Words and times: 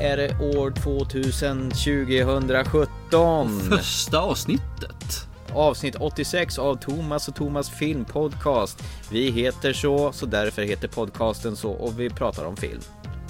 Är 0.00 0.16
det 0.16 0.58
år 0.58 0.70
2000, 0.70 1.70
2017. 1.70 3.60
Första 3.60 4.18
avsnittet. 4.18 5.26
Avsnitt 5.52 5.96
86 6.00 6.58
av 6.58 6.76
Thomas 6.76 7.28
och 7.28 7.34
Thomas 7.34 7.70
filmpodcast. 7.70 8.82
Vi 9.10 9.30
heter 9.30 9.72
så, 9.72 10.12
så 10.12 10.26
därför 10.26 10.62
heter 10.62 10.88
podcasten 10.88 11.56
så 11.56 11.70
och 11.70 12.00
vi 12.00 12.10
pratar 12.10 12.44
om 12.44 12.56
film. 12.56 12.80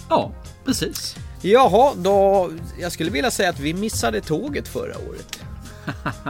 Ja, 0.08 0.32
precis. 0.64 1.16
Jaha, 1.42 1.92
då, 1.96 2.50
jag 2.80 2.92
skulle 2.92 3.10
vilja 3.10 3.30
säga 3.30 3.50
att 3.50 3.60
vi 3.60 3.74
missade 3.74 4.20
tåget 4.20 4.68
förra 4.68 4.94
året. 5.08 5.40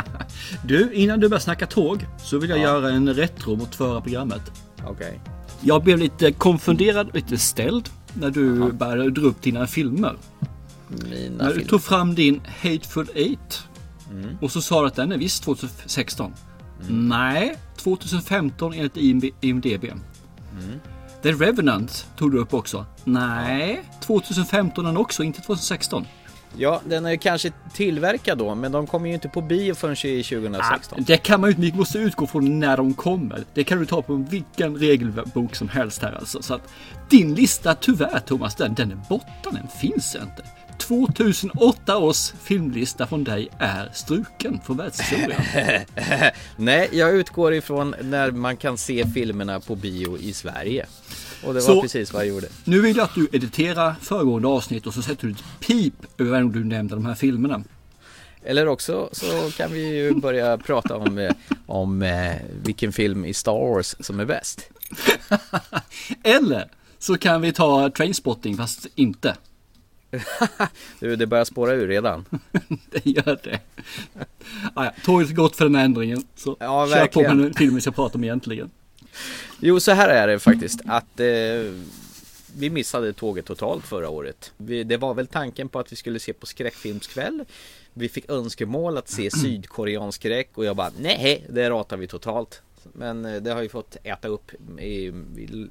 Du, 0.65 0.93
innan 0.93 1.21
du 1.21 1.29
börjar 1.29 1.41
snacka 1.41 1.67
tåg 1.67 2.07
så 2.23 2.39
vill 2.39 2.51
jag 2.51 2.59
göra 2.59 2.91
en 2.91 3.15
retro 3.15 3.57
mot 3.57 3.75
förra 3.75 4.01
programmet. 4.01 4.43
Okej. 4.87 5.21
Jag 5.61 5.83
blev 5.83 5.99
lite 5.99 6.33
konfunderad 6.33 7.15
lite 7.15 7.39
ställd 7.39 7.91
när 8.21 8.31
du 8.31 8.73
började 8.73 9.11
dra 9.11 9.23
upp 9.23 9.43
dina 9.43 9.67
filmer. 9.67 10.17
Mina 10.89 11.37
När 11.37 11.49
du 11.49 11.55
filmer. 11.55 11.69
tog 11.69 11.83
fram 11.83 12.15
din 12.15 12.41
Hateful 12.63 13.09
Eight 13.15 13.65
och 14.41 14.53
så 14.53 14.63
sa 14.63 14.81
du 14.81 14.87
att 14.87 14.95
den 14.95 15.13
är 15.13 15.19
visst 15.19 15.43
2016. 15.43 16.33
Nej, 16.89 17.57
2015 17.77 18.73
enligt 18.73 18.97
IMDB. 19.41 19.85
The 21.23 21.33
Revenant 21.33 22.07
tog 22.17 22.33
du 22.33 22.39
upp 22.39 22.55
också. 22.55 22.87
Nej, 23.05 23.83
2015 24.07 24.85
den 24.85 24.97
också, 24.97 25.23
inte 25.23 25.41
2016. 25.41 26.05
Ja, 26.57 26.81
den 26.85 27.07
är 27.07 27.17
kanske 27.17 27.53
tillverkad 27.75 28.39
då, 28.39 28.55
men 28.55 28.73
de 28.73 28.87
kommer 28.87 29.09
ju 29.09 29.15
inte 29.15 29.29
på 29.29 29.41
bio 29.41 29.75
förrän 29.75 29.97
i 30.05 30.23
2016. 30.23 31.05
Det 31.07 31.17
kan 31.17 31.41
man 31.41 31.51
ju 31.51 31.57
inte, 31.57 31.63
vi 31.63 31.73
måste 31.73 31.99
utgå 31.99 32.27
från 32.27 32.61
när 32.61 32.77
de 32.77 32.95
kommer. 32.95 33.45
Det 33.55 33.65
kan 33.65 33.79
du 33.79 33.87
ta 33.87 34.03
på 34.03 34.15
vilken 34.15 34.77
regelbok 34.77 35.55
som 35.55 35.69
helst 35.69 36.03
här 36.03 36.13
alltså. 36.13 36.43
Så 36.43 36.55
att 36.55 36.69
din 37.11 37.35
lista 37.35 37.75
tyvärr 37.75 38.21
Thomas, 38.21 38.55
den, 38.55 38.75
den 38.75 38.91
är 38.91 38.99
borta, 39.09 39.51
den 39.51 39.69
finns 39.81 40.15
inte. 40.15 40.45
2008 40.79 41.99
års 41.99 42.33
filmlista 42.43 43.07
från 43.07 43.25
dig 43.25 43.49
är 43.59 43.91
struken 43.93 44.61
från 44.65 44.77
världshistorien. 44.77 45.41
Nej, 46.57 46.89
jag 46.93 47.15
utgår 47.15 47.55
ifrån 47.55 47.95
när 48.03 48.31
man 48.31 48.57
kan 48.57 48.79
se 48.79 49.07
filmerna 49.07 49.61
på 49.61 49.77
bio 49.77 50.19
i 50.19 50.33
Sverige. 50.33 50.87
Och 51.45 51.55
det 51.55 51.61
var 51.61 51.67
Så- 51.75 51.83
precis 51.83 52.13
vad 52.13 52.23
jag 52.23 52.29
gjorde. 52.29 52.47
Nu 52.65 52.81
vill 52.81 52.97
jag 52.97 53.05
att 53.05 53.15
du 53.15 53.29
editerar 53.33 53.95
föregående 54.01 54.49
avsnitt 54.49 54.87
och 54.87 54.95
så 54.95 55.03
sätter 55.03 55.27
du 55.27 55.33
ett 55.33 55.45
pip 55.61 55.95
över 56.19 56.31
varje 56.31 56.43
gång 56.43 56.53
du 56.53 56.65
nämnde 56.65 56.95
de 56.95 57.07
här 57.07 57.15
filmerna. 57.15 57.63
Eller 58.43 58.67
också 58.69 59.09
så 59.13 59.51
kan 59.57 59.73
vi 59.73 59.97
ju 59.97 60.15
börja 60.15 60.59
prata 60.59 60.97
om, 60.97 61.19
eh, 61.19 61.33
om 61.67 62.03
eh, 62.03 62.33
vilken 62.63 62.93
film 62.93 63.25
i 63.25 63.35
Star 63.35 63.53
Wars 63.75 63.95
som 64.01 64.21
är 64.21 64.25
bäst. 64.25 64.71
Eller 66.23 66.69
så 66.99 67.19
kan 67.19 67.41
vi 67.41 67.53
ta 67.53 67.91
Trainspotting 67.91 68.57
fast 68.57 68.87
inte. 68.95 69.37
Du, 71.01 71.17
det 71.17 71.27
börjar 71.27 71.45
spåra 71.45 71.73
ur 71.73 71.89
redan. 71.89 72.25
Det 72.91 73.07
gör 73.07 73.39
det. 73.45 73.61
Ah, 74.75 74.85
ja, 74.85 74.93
tåget 75.05 75.31
är 75.31 75.35
gott 75.35 75.57
för 75.57 75.65
den 75.65 75.75
här 75.75 75.85
ändringen. 75.85 76.23
Så 76.37 76.57
Ja, 76.61 76.87
kör 76.87 77.07
på 77.07 77.21
med 77.23 77.37
den 77.37 77.55
filmen 77.55 77.75
vi 77.75 77.81
ska 77.81 77.91
prata 77.91 78.19
om 78.19 78.25
egentligen. 78.25 78.71
Jo, 79.61 79.81
så 79.81 79.93
här 79.93 80.09
är 80.09 80.27
det 80.27 80.39
faktiskt 80.39 80.81
att 80.87 81.21
eh, 81.21 81.73
vi 82.57 82.71
missade 82.71 83.13
tåget 83.13 83.47
totalt 83.47 83.87
förra 83.87 84.09
året. 84.09 84.53
Vi, 84.57 84.85
det 84.85 84.97
var 84.97 85.15
väl 85.15 85.27
tanken 85.27 85.69
på 85.69 85.79
att 85.79 85.93
vi 85.93 85.97
skulle 85.97 86.21
se 86.21 86.33
på 86.33 86.47
skräckfilmskväll. 86.47 87.45
Vi 87.95 88.09
fick 88.09 88.31
önskemål 88.31 88.99
att 88.99 89.09
se 89.09 89.31
sydkoreansk 89.31 90.21
skräck 90.21 90.51
och 90.55 90.65
jag 90.65 90.77
bara 90.77 90.91
nej, 91.01 91.47
det 91.49 91.71
ratar 91.71 91.97
vi 91.97 92.07
totalt. 92.07 92.63
Men 92.93 93.25
eh, 93.25 93.43
det 93.43 93.51
har 93.51 93.63
vi 93.63 93.69
fått 93.69 93.97
äta 94.03 94.29
upp 94.29 94.53
i, 94.79 95.07
i, 95.37 95.69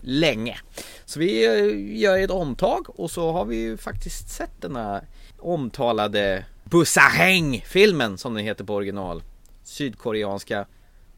länge. 0.00 0.58
Så 1.04 1.18
vi 1.18 1.46
eh, 1.46 2.00
gör 2.00 2.18
ett 2.18 2.30
omtag 2.30 3.00
och 3.00 3.10
så 3.10 3.32
har 3.32 3.44
vi 3.44 3.56
ju 3.56 3.76
faktiskt 3.76 4.30
sett 4.30 4.60
den 4.60 4.76
här 4.76 5.02
omtalade 5.38 6.44
Bussaheng-filmen 6.64 8.18
som 8.18 8.34
den 8.34 8.44
heter 8.44 8.64
på 8.64 8.74
original. 8.74 9.22
Sydkoreanska 9.64 10.66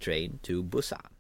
Train 0.04 0.38
to 0.43 0.62
Busan. 0.62 1.12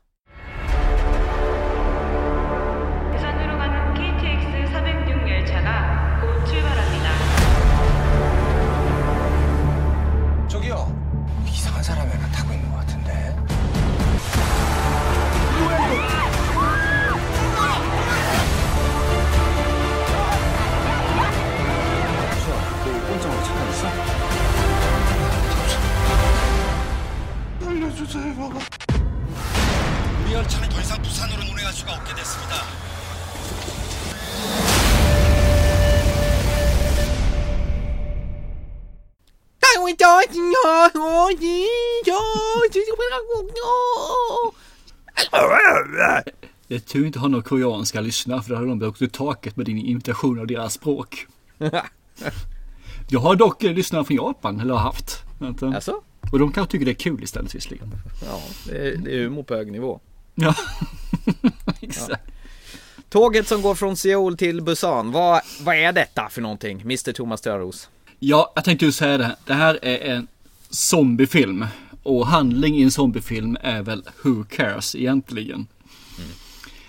이상 30.91 31.01
부산으로 31.01 31.41
운행할 31.51 31.73
수가 31.73 31.93
없게 31.93 32.13
됐습니다. 32.15 32.55
Det 46.67 46.75
är 46.75 46.79
tur 46.79 47.05
inte 47.05 47.19
har 47.19 47.29
några 47.29 47.43
koreanska 47.43 48.01
lyssnare 48.01 48.41
för 48.41 48.49
då 48.49 48.55
hade 48.55 48.67
de 48.67 48.83
åkt 48.83 49.01
i 49.01 49.09
taket 49.09 49.57
med 49.57 49.65
din 49.65 49.77
imitation 49.77 50.39
av 50.39 50.47
deras 50.47 50.73
språk. 50.73 51.27
Jag 53.09 53.19
har 53.19 53.35
dock 53.35 53.63
eh, 53.63 53.73
lyssnare 53.73 54.05
från 54.05 54.17
Japan, 54.17 54.59
eller 54.59 54.73
har 54.73 54.81
haft. 54.81 55.23
Vänta. 55.39 55.67
Alltså? 55.67 56.01
Och 56.31 56.39
de 56.39 56.51
kanske 56.51 56.71
tycker 56.71 56.85
det 56.85 56.91
är 56.91 56.93
kul 56.93 57.23
istället 57.23 57.55
visserligen. 57.55 57.91
Ja, 58.25 58.41
det 58.65 58.77
är, 58.77 58.97
det 58.97 59.15
är 59.15 59.23
humor 59.23 59.43
på 59.43 59.55
hög 59.55 59.71
nivå. 59.71 59.99
Ja, 60.34 60.54
exakt. 61.80 62.30
Tåget 63.08 63.48
som 63.48 63.62
går 63.62 63.74
från 63.74 63.96
Seoul 63.96 64.36
till 64.36 64.62
Busan, 64.62 65.12
vad, 65.12 65.40
vad 65.60 65.76
är 65.76 65.92
detta 65.92 66.28
för 66.28 66.40
någonting? 66.40 66.80
Mr 66.80 67.12
Thomas 67.12 67.40
Törros. 67.40 67.88
Ja, 68.18 68.52
jag 68.54 68.64
tänkte 68.64 68.84
ju 68.86 68.92
säga 68.92 69.18
det. 69.18 69.36
Det 69.44 69.54
här 69.54 69.78
är 69.82 70.14
en 70.14 70.26
zombiefilm. 70.70 71.66
Och 72.02 72.26
handling 72.26 72.76
i 72.76 72.82
en 72.82 72.90
zombiefilm 72.90 73.56
är 73.60 73.82
väl 73.82 74.02
Who 74.22 74.44
cares 74.44 74.94
egentligen. 74.94 75.66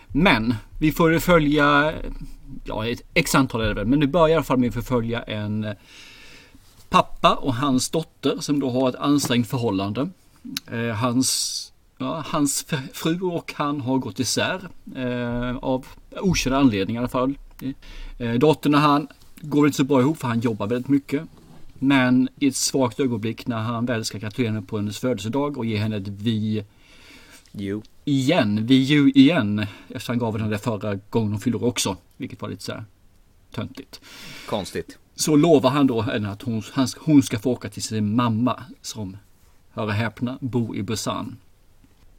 Men 0.08 0.56
vi 0.80 0.92
får 0.92 1.20
följa, 1.20 1.94
ja 2.66 2.88
ett 2.88 3.02
x 3.14 3.36
antal 3.36 3.62
är 3.62 3.68
det 3.68 3.74
väl, 3.74 3.86
men 3.86 4.00
nu 4.00 4.08
börjar 4.08 4.30
i 4.30 4.34
alla 4.34 4.44
fall 4.44 4.58
med 4.58 4.68
att 4.68 4.74
förfölja 4.74 5.24
en 5.24 5.64
eh, 5.64 5.74
pappa 6.90 7.36
och 7.36 7.56
hans 7.56 7.90
dotter 7.90 8.38
som 8.40 8.60
då 8.60 8.70
har 8.70 8.90
ett 8.90 8.96
ansträngt 8.96 9.50
förhållande. 9.50 10.10
Eh, 10.72 10.96
hans, 10.96 11.73
ja, 12.04 12.24
hans 12.28 12.66
fru 12.94 13.20
och 13.22 13.54
han 13.56 13.82
har 13.82 13.98
gått 13.98 14.20
isär 14.20 14.70
eh, 14.96 15.58
av 15.58 15.86
okända 16.12 16.58
anledningar 16.58 17.02
i 17.02 17.04
alla 17.04 17.10
fall. 17.10 17.38
Eh, 18.18 18.34
dottern 18.34 18.76
och 18.76 18.82
han 18.82 19.08
går 19.42 19.66
inte 19.66 19.78
så 19.78 19.84
bra 19.84 20.02
ihop 20.02 20.18
för 20.18 20.28
han 20.28 20.40
jobbar 20.40 20.68
väldigt 20.68 20.90
mycket. 20.90 21.24
Men 21.74 22.30
i 22.40 22.48
ett 22.48 22.56
svagt 22.56 23.00
ögonblick 23.00 23.48
när 23.48 23.58
han 23.58 23.86
väl 23.86 24.06
ska 24.06 24.18
gratulera 24.18 24.52
henne 24.52 24.62
på 24.62 24.78
hennes 24.78 25.00
födelsedag 25.00 25.58
och 25.58 25.66
ge 25.66 25.78
henne 25.78 25.96
ett 25.96 26.08
vi 26.08 26.66
Jo. 27.52 27.84
igen, 28.06 28.66
vi 28.66 28.76
ju 28.76 29.12
igen. 29.12 29.66
Efter 29.90 30.08
han 30.14 30.20
gav 30.20 30.38
henne 30.38 30.50
det 30.50 30.58
förra 30.58 30.96
gången 30.96 31.32
hon 31.32 31.40
fyllde 31.40 31.58
också. 31.58 31.98
Vilket 32.18 32.42
var 32.42 32.50
lite 32.50 32.64
så 32.64 32.72
här 32.72 32.86
töntigt. 33.52 34.02
Konstigt. 34.50 34.98
Så 35.16 35.36
lovar 35.36 35.70
han 35.70 35.88
då 35.88 36.02
henne 36.02 36.30
att 36.30 36.42
hon, 36.42 36.64
han, 36.74 36.88
hon 37.00 37.24
ska 37.24 37.40
få 37.40 37.52
åka 37.52 37.70
till 37.70 37.84
sin 37.84 38.16
mamma 38.16 38.64
som, 38.82 39.18
hör 39.72 39.84
och 39.84 39.94
häpna, 39.94 40.38
bor 40.42 40.76
i 40.76 40.84
Busan. 40.84 41.38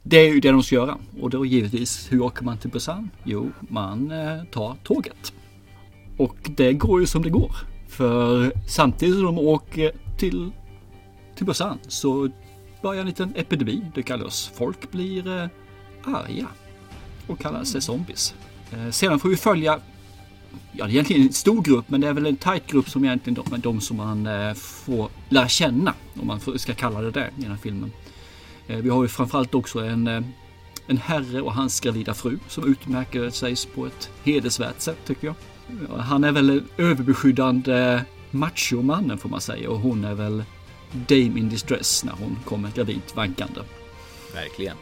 Det 0.07 0.17
är 0.17 0.33
ju 0.33 0.39
det 0.39 0.51
de 0.51 0.63
ska 0.63 0.75
göra. 0.75 0.97
Och 1.21 1.29
då 1.29 1.45
givetvis, 1.45 2.11
hur 2.11 2.21
åker 2.21 2.43
man 2.43 2.57
till 2.57 2.69
Busan? 2.69 3.09
Jo, 3.23 3.51
man 3.59 4.11
eh, 4.11 4.43
tar 4.43 4.75
tåget. 4.83 5.33
Och 6.17 6.37
det 6.55 6.73
går 6.73 7.01
ju 7.01 7.07
som 7.07 7.23
det 7.23 7.29
går. 7.29 7.51
För 7.87 8.53
samtidigt 8.67 9.15
som 9.15 9.23
de 9.23 9.37
åker 9.37 9.91
till, 10.17 10.51
till 11.35 11.45
Busan 11.45 11.79
så 11.87 12.29
börjar 12.81 13.01
en 13.01 13.07
liten 13.07 13.33
epidemi. 13.35 13.85
Det 13.95 14.03
kallas 14.03 14.51
folk 14.55 14.91
blir 14.91 15.27
eh, 15.27 15.47
arga 16.03 16.47
och 17.27 17.39
kallar 17.39 17.63
sig 17.63 17.81
zombies. 17.81 18.35
Eh, 18.71 18.89
sedan 18.89 19.19
får 19.19 19.29
vi 19.29 19.37
följa 19.37 19.79
Ja, 20.71 20.85
det 20.85 20.91
är 20.91 20.93
egentligen 20.93 21.21
en 21.21 21.33
stor 21.33 21.61
grupp, 21.61 21.89
men 21.89 22.01
det 22.01 22.07
är 22.07 22.13
väl 22.13 22.25
en 22.25 22.35
tight 22.35 22.67
grupp 22.67 22.89
som 22.89 23.05
egentligen 23.05 23.43
de, 23.49 23.61
de 23.61 23.81
som 23.81 23.97
man 23.97 24.27
får 24.55 25.09
lära 25.29 25.47
känna, 25.47 25.93
om 26.21 26.27
man 26.27 26.39
ska 26.55 26.73
kalla 26.73 27.01
det 27.01 27.11
det 27.11 27.29
i 27.37 27.41
den 27.41 27.51
här 27.51 27.57
filmen. 27.57 27.91
Eh, 28.67 28.77
vi 28.77 28.89
har 28.89 29.03
ju 29.03 29.07
framförallt 29.07 29.55
också 29.55 29.79
en, 29.79 30.07
eh, 30.07 30.21
en 30.87 30.97
herre 30.97 31.41
och 31.41 31.53
hans 31.53 31.79
gravida 31.79 32.13
fru 32.13 32.39
som 32.47 32.71
utmärker 32.71 33.29
sig 33.29 33.55
på 33.75 33.85
ett 33.85 34.09
hedersvärt 34.23 34.81
sätt 34.81 34.97
tycker 35.05 35.27
jag. 35.27 35.35
Ja, 35.89 36.01
Han 36.01 36.23
är 36.23 36.31
väl 36.31 36.63
överbeskyddande 36.77 38.01
machomannen 38.31 39.17
får 39.17 39.29
man 39.29 39.41
säga 39.41 39.69
och 39.69 39.79
hon 39.79 40.05
är 40.05 40.13
väl 40.13 40.43
Dame 40.91 41.39
in 41.39 41.49
distress 41.49 42.03
när 42.03 42.13
hon 42.13 42.37
kommer 42.45 42.71
gravid 42.71 43.01
vankande. 43.13 43.61
Verkligen. 44.33 44.77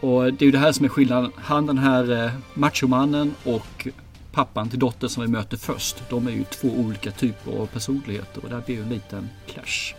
Och 0.00 0.32
det 0.32 0.42
är 0.42 0.46
ju 0.46 0.52
det 0.52 0.58
här 0.58 0.72
som 0.72 0.84
är 0.84 0.88
skillnaden. 0.88 1.32
Han 1.36 1.66
den 1.66 1.78
här 1.78 2.24
eh, 2.24 2.30
machomannen 2.54 3.34
och 3.44 3.88
pappan 4.32 4.68
till 4.68 4.78
dottern 4.78 5.10
som 5.10 5.22
vi 5.22 5.28
möter 5.28 5.56
först. 5.56 6.02
De 6.10 6.26
är 6.26 6.30
ju 6.30 6.44
två 6.44 6.68
olika 6.68 7.10
typer 7.10 7.52
av 7.52 7.66
personligheter 7.66 8.44
och 8.44 8.50
där 8.50 8.62
blir 8.66 8.76
ju 8.76 8.82
en 8.82 8.88
liten 8.88 9.28
clash. 9.46 9.94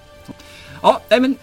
Ja, 0.82 1.02
men 1.10 1.36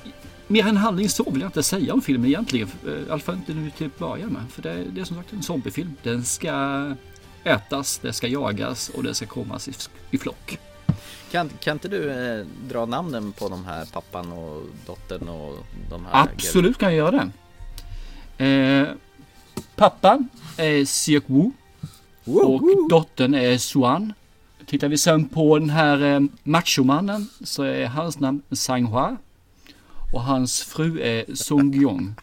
mer 0.47 0.67
än 0.67 0.77
handling 0.77 1.09
så 1.09 1.31
vill 1.31 1.41
jag 1.41 1.49
inte 1.49 1.63
säga 1.63 1.95
om 1.95 2.03
filmen 2.03 2.27
egentligen. 2.27 2.69
I 3.09 3.11
alla 3.11 3.21
fall 3.21 3.35
inte 3.35 3.55
nu 3.55 3.71
till 3.71 3.87
att 3.87 3.99
börja 3.99 4.27
med. 4.27 4.43
För 4.51 4.63
det, 4.63 4.85
det 4.93 5.01
är 5.01 5.05
som 5.05 5.17
sagt 5.17 5.33
en 5.33 5.43
zombiefilm. 5.43 5.95
Den 6.03 6.25
ska 6.25 6.95
ätas, 7.45 7.99
det 7.99 8.13
ska 8.13 8.27
jagas 8.27 8.89
och 8.89 9.03
det 9.03 9.15
ska 9.15 9.27
komma 9.27 9.61
i, 9.67 9.73
i 10.17 10.19
flock. 10.19 10.59
Kan, 11.31 11.51
kan 11.61 11.73
inte 11.73 11.89
du 11.89 12.11
eh, 12.11 12.47
dra 12.69 12.87
namnen 12.87 13.33
på 13.33 13.49
de 13.49 13.65
här 13.65 13.85
pappan 13.93 14.33
och 14.33 14.63
dottern 14.87 15.29
och 15.29 15.59
de 15.91 16.07
här? 16.07 16.23
Absolut 16.23 16.79
kan 16.79 16.89
jag 16.89 16.97
göra 16.97 17.31
det. 18.37 18.45
Eh, 18.45 18.89
pappan 19.77 20.29
är 20.57 20.85
Siok 20.85 21.25
Woo 21.27 21.53
och 22.25 22.89
dottern 22.89 23.35
är 23.35 23.59
Suan. 23.59 24.13
Tittar 24.67 24.89
vi 24.89 24.99
sen 24.99 25.29
på 25.29 25.59
den 25.59 25.71
här 25.71 26.15
eh, 26.15 26.21
machomannen 26.43 27.29
så 27.45 27.63
är 27.63 27.87
hans 27.87 28.21
namn 28.21 28.43
Sang 28.51 28.87
Hua. 28.87 29.17
Och 30.13 30.23
hans 30.23 30.63
fru 30.63 31.01
är 31.01 31.35
Song 31.35 31.73
Gyong. 31.73 32.15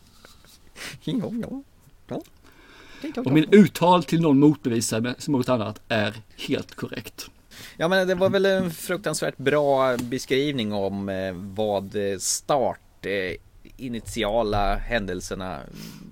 Och 3.16 3.32
min 3.32 3.48
uttal 3.52 4.04
till 4.04 4.22
någon 4.22 4.40
motbevisar 4.40 5.30
mot 5.30 5.50
annat 5.50 5.82
är 5.88 6.14
helt 6.38 6.76
korrekt. 6.76 7.30
Ja 7.78 7.88
men 7.88 8.08
det 8.08 8.16
var 8.16 8.30
väl 8.30 8.46
en 8.46 8.72
fruktansvärt 8.72 9.38
bra 9.38 9.98
beskrivning 9.98 10.74
om 10.74 11.10
eh, 11.10 11.34
vad 11.34 11.96
eh, 11.96 12.18
start 12.18 13.06
eh, 13.06 13.36
initiala 13.78 14.76
händelserna 14.76 15.60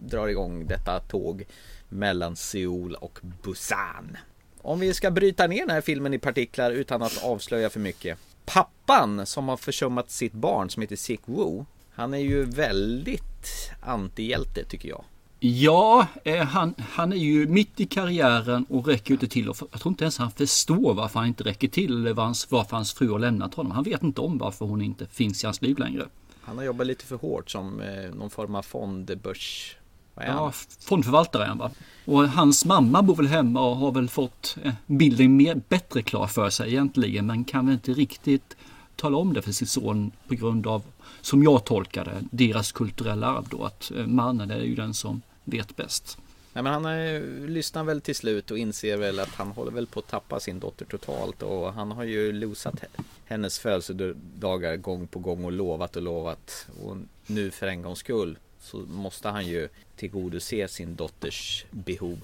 drar 0.05 0.27
igång 0.27 0.65
detta 0.67 0.99
tåg 0.99 1.43
mellan 1.89 2.35
Seoul 2.35 2.95
och 2.95 3.19
Busan. 3.43 4.17
Om 4.61 4.79
vi 4.79 4.93
ska 4.93 5.11
bryta 5.11 5.47
ner 5.47 5.59
den 5.59 5.69
här 5.69 5.81
filmen 5.81 6.13
i 6.13 6.19
partiklar 6.19 6.71
utan 6.71 7.01
att 7.01 7.23
avslöja 7.23 7.69
för 7.69 7.79
mycket. 7.79 8.17
Pappan 8.45 9.25
som 9.25 9.47
har 9.47 9.57
försummat 9.57 10.11
sitt 10.11 10.33
barn 10.33 10.69
som 10.69 10.81
heter 10.81 10.95
Sik 10.95 11.21
Woo. 11.25 11.65
Han 11.93 12.13
är 12.13 12.17
ju 12.17 12.45
väldigt 12.45 13.71
antihjälte 13.81 14.63
tycker 14.63 14.89
jag. 14.89 15.03
Ja, 15.43 16.07
eh, 16.23 16.45
han, 16.45 16.75
han 16.89 17.13
är 17.13 17.17
ju 17.17 17.47
mitt 17.47 17.79
i 17.79 17.85
karriären 17.85 18.65
och 18.69 18.87
räcker 18.87 19.13
inte 19.13 19.27
till. 19.27 19.49
Och 19.49 19.57
för, 19.57 19.67
jag 19.71 19.81
tror 19.81 19.91
inte 19.91 20.03
ens 20.03 20.17
han 20.17 20.31
förstår 20.31 20.93
varför 20.93 21.19
han 21.19 21.27
inte 21.27 21.43
räcker 21.43 21.67
till 21.67 21.97
eller 21.97 22.13
varför, 22.13 22.55
varför 22.55 22.75
hans 22.75 22.93
fru 22.93 23.11
har 23.11 23.19
lämnat 23.19 23.53
honom. 23.53 23.71
Han 23.71 23.83
vet 23.83 24.03
inte 24.03 24.21
om 24.21 24.37
varför 24.37 24.65
hon 24.65 24.81
inte 24.81 25.05
finns 25.05 25.43
i 25.43 25.47
hans 25.47 25.61
liv 25.61 25.77
längre. 25.77 26.07
Han 26.41 26.57
har 26.57 26.65
jobbat 26.65 26.87
lite 26.87 27.05
för 27.05 27.15
hårt 27.15 27.49
som 27.49 27.81
eh, 27.81 28.15
någon 28.15 28.29
form 28.29 28.55
av 28.55 28.61
fondbörs... 28.61 29.75
Är 30.15 30.27
Ja, 30.27 30.51
fondförvaltare 30.79 31.43
är 31.43 31.47
han 31.47 31.57
va? 31.57 31.71
Och 32.05 32.29
hans 32.29 32.65
mamma 32.65 33.01
bor 33.01 33.15
väl 33.15 33.27
hemma 33.27 33.61
och 33.69 33.75
har 33.77 33.91
väl 33.91 34.09
fått 34.09 34.57
eh, 34.63 34.73
bilden 34.85 35.35
mer, 35.37 35.61
bättre 35.69 36.01
klar 36.01 36.27
för 36.27 36.49
sig 36.49 36.69
egentligen. 36.69 37.25
Men 37.25 37.43
kan 37.43 37.65
väl 37.65 37.73
inte 37.73 37.93
riktigt 37.93 38.55
tala 38.95 39.17
om 39.17 39.33
det 39.33 39.41
för 39.41 39.51
sin 39.51 39.67
son 39.67 40.11
på 40.27 40.35
grund 40.35 40.67
av, 40.67 40.83
som 41.21 41.43
jag 41.43 41.65
tolkar 41.65 42.05
det, 42.05 42.23
deras 42.31 42.71
kulturella 42.71 43.27
arv 43.27 43.45
då. 43.49 43.63
Att 43.65 43.91
eh, 43.97 44.05
mannen 44.07 44.51
är 44.51 44.59
ju 44.59 44.75
den 44.75 44.93
som 44.93 45.21
vet 45.43 45.75
bäst. 45.75 46.17
Nej 46.53 46.63
men 46.63 46.73
han 46.73 46.85
eh, 46.85 47.21
lyssnar 47.49 47.83
väl 47.83 48.01
till 48.01 48.15
slut 48.15 48.51
och 48.51 48.57
inser 48.57 48.97
väl 48.97 49.19
att 49.19 49.29
han 49.35 49.47
håller 49.51 49.71
väl 49.71 49.87
på 49.87 49.99
att 49.99 50.07
tappa 50.07 50.39
sin 50.39 50.59
dotter 50.59 50.85
totalt 50.85 51.41
och 51.43 51.73
han 51.73 51.91
har 51.91 52.03
ju 52.03 52.31
losat 52.31 52.75
he- 52.75 53.03
hennes 53.25 53.59
födelsedagar 53.59 54.75
gång 54.77 55.07
på 55.07 55.19
gång 55.19 55.45
och 55.45 55.51
lovat 55.51 55.95
och 55.95 56.01
lovat 56.01 56.67
och 56.83 56.97
nu 57.27 57.51
för 57.51 57.67
en 57.67 57.81
gångs 57.81 57.99
skull 57.99 58.37
så 58.61 58.77
måste 58.77 59.29
han 59.29 59.47
ju 59.47 59.69
tillgodose 59.95 60.67
sin 60.67 60.95
dotters 60.95 61.65
behov. 61.71 62.19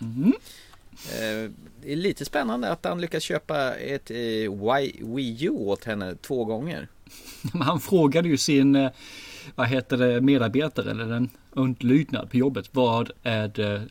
Mm. 0.00 0.32
Eh, 1.10 1.50
Det 1.82 1.92
är 1.92 1.96
lite 1.96 2.24
spännande 2.24 2.70
att 2.70 2.84
han 2.84 3.00
lyckas 3.00 3.22
köpa 3.22 3.74
ett 3.74 4.10
eh, 4.10 4.16
Wii 5.14 5.44
U 5.44 5.50
åt 5.50 5.84
henne 5.84 6.14
två 6.14 6.44
gånger. 6.44 6.88
Han 7.60 7.80
frågade 7.80 8.28
ju 8.28 8.36
sin, 8.36 8.76
eh, 8.76 8.90
vad 9.54 9.68
heter 9.68 9.96
det, 9.96 10.20
medarbetare 10.20 10.90
eller 10.90 11.04
den 11.06 11.30
underlydnad 11.50 12.30
på 12.30 12.36
jobbet. 12.36 12.68
Vad 12.72 13.10
är 13.22 13.48
det 13.48 13.82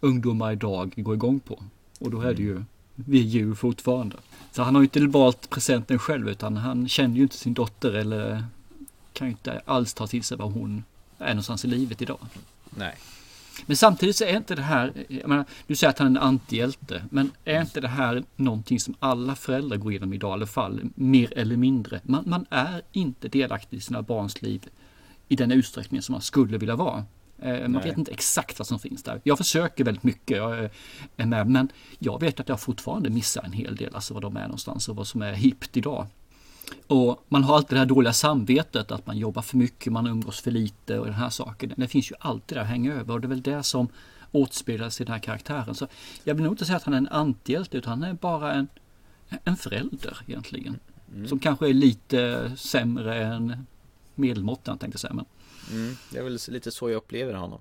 ungdomar 0.00 0.52
idag 0.52 0.92
går 0.96 1.14
igång 1.14 1.40
på? 1.40 1.62
Och 1.98 2.10
då 2.10 2.20
är 2.20 2.34
det 2.34 2.42
ju 2.42 2.62
Wii 2.94 3.36
U 3.38 3.54
fortfarande. 3.54 4.16
Så 4.52 4.62
han 4.62 4.74
har 4.74 4.82
ju 4.82 4.86
inte 4.86 5.00
valt 5.00 5.50
presenten 5.50 5.98
själv 5.98 6.28
utan 6.28 6.56
han 6.56 6.88
känner 6.88 7.16
ju 7.16 7.22
inte 7.22 7.36
sin 7.36 7.54
dotter 7.54 7.92
eller 7.92 8.44
kan 9.18 9.26
ju 9.26 9.30
inte 9.30 9.60
alls 9.64 9.94
ta 9.94 10.06
till 10.06 10.22
sig 10.24 10.36
vad 10.36 10.52
hon 10.52 10.84
är 11.18 11.28
någonstans 11.28 11.64
i 11.64 11.68
livet 11.68 12.02
idag. 12.02 12.18
Nej. 12.70 12.94
Men 13.66 13.76
samtidigt 13.76 14.16
så 14.16 14.24
är 14.24 14.36
inte 14.36 14.54
det 14.54 14.62
här, 14.62 14.92
jag 15.08 15.28
menar, 15.28 15.44
du 15.66 15.76
säger 15.76 15.90
att 15.90 15.98
han 15.98 16.06
är 16.16 16.20
en 16.20 16.26
antihjälte, 16.26 17.02
men 17.10 17.30
är 17.44 17.60
inte 17.60 17.80
det 17.80 17.88
här 17.88 18.24
någonting 18.36 18.80
som 18.80 18.94
alla 18.98 19.34
föräldrar 19.34 19.76
går 19.76 19.92
igenom 19.92 20.12
idag 20.12 20.30
i 20.30 20.32
alla 20.32 20.46
fall, 20.46 20.80
mer 20.94 21.38
eller 21.38 21.56
mindre? 21.56 22.00
Man, 22.04 22.24
man 22.26 22.46
är 22.50 22.82
inte 22.92 23.28
delaktig 23.28 23.76
i 23.76 23.80
sina 23.80 24.02
barns 24.02 24.42
liv 24.42 24.66
i 25.28 25.36
den 25.36 25.52
utsträckning 25.52 26.02
som 26.02 26.12
man 26.12 26.22
skulle 26.22 26.58
vilja 26.58 26.76
vara. 26.76 27.04
Eh, 27.42 27.60
Man 27.60 27.72
Nej. 27.72 27.82
vet 27.84 27.98
inte 27.98 28.10
exakt 28.12 28.58
vad 28.58 28.66
som 28.68 28.78
finns 28.78 29.02
där. 29.02 29.20
Jag 29.24 29.38
försöker 29.38 29.84
väldigt 29.84 30.02
mycket, 30.04 30.36
jag 30.36 30.58
är- 30.58 30.70
med, 31.26 31.46
men 31.50 31.68
jag 31.98 32.20
vet 32.20 32.40
att 32.40 32.48
jag 32.48 32.60
fortfarande 32.60 33.10
missar 33.10 33.42
en 33.42 33.52
hel 33.52 33.76
del, 33.76 33.94
alltså 33.94 34.14
var 34.14 34.20
de 34.20 34.36
är 34.36 34.42
någonstans 34.42 34.88
och 34.88 34.96
vad 34.96 35.06
som 35.06 35.22
är 35.22 35.32
hippt 35.32 35.76
idag. 35.76 36.06
Och 36.86 37.24
man 37.28 37.44
har 37.44 37.56
alltid 37.56 37.76
det 37.76 37.78
här 37.78 37.86
dåliga 37.86 38.12
samvetet 38.12 38.92
att 38.92 39.06
man 39.06 39.18
jobbar 39.18 39.42
för 39.42 39.56
mycket, 39.56 39.92
man 39.92 40.06
umgås 40.06 40.40
för 40.40 40.50
lite 40.50 40.98
och 40.98 41.04
den 41.06 41.14
här 41.14 41.30
saken. 41.30 41.74
Det 41.76 41.88
finns 41.88 42.10
ju 42.10 42.14
alltid 42.20 42.56
där 42.56 42.62
att 42.62 42.68
hänga 42.68 42.94
över 42.94 43.14
och 43.14 43.20
det 43.20 43.26
är 43.26 43.28
väl 43.28 43.42
det 43.42 43.62
som 43.62 43.88
återspeglas 44.32 45.00
i 45.00 45.04
den 45.04 45.12
här 45.12 45.20
karaktären. 45.20 45.74
Så 45.74 45.86
jag 46.24 46.34
vill 46.34 46.44
nog 46.44 46.52
inte 46.52 46.64
säga 46.64 46.76
att 46.76 46.82
han 46.82 46.94
är 46.94 46.98
en 46.98 47.08
antihjälte 47.08 47.76
utan 47.76 47.90
han 47.90 48.10
är 48.10 48.14
bara 48.14 48.52
en, 48.52 48.68
en 49.44 49.56
förälder 49.56 50.18
egentligen. 50.26 50.78
Som 51.26 51.38
kanske 51.38 51.68
är 51.68 51.74
lite 51.74 52.50
sämre 52.56 53.24
än 53.24 53.66
medelmåttan 54.14 54.78
tänkte 54.78 54.94
jag 54.94 55.00
säga. 55.00 55.14
Men 55.14 55.24
Mm, 55.70 55.96
det 56.12 56.18
är 56.18 56.22
väl 56.22 56.38
lite 56.48 56.70
så 56.70 56.90
jag 56.90 56.96
upplever 56.96 57.34
honom. 57.34 57.60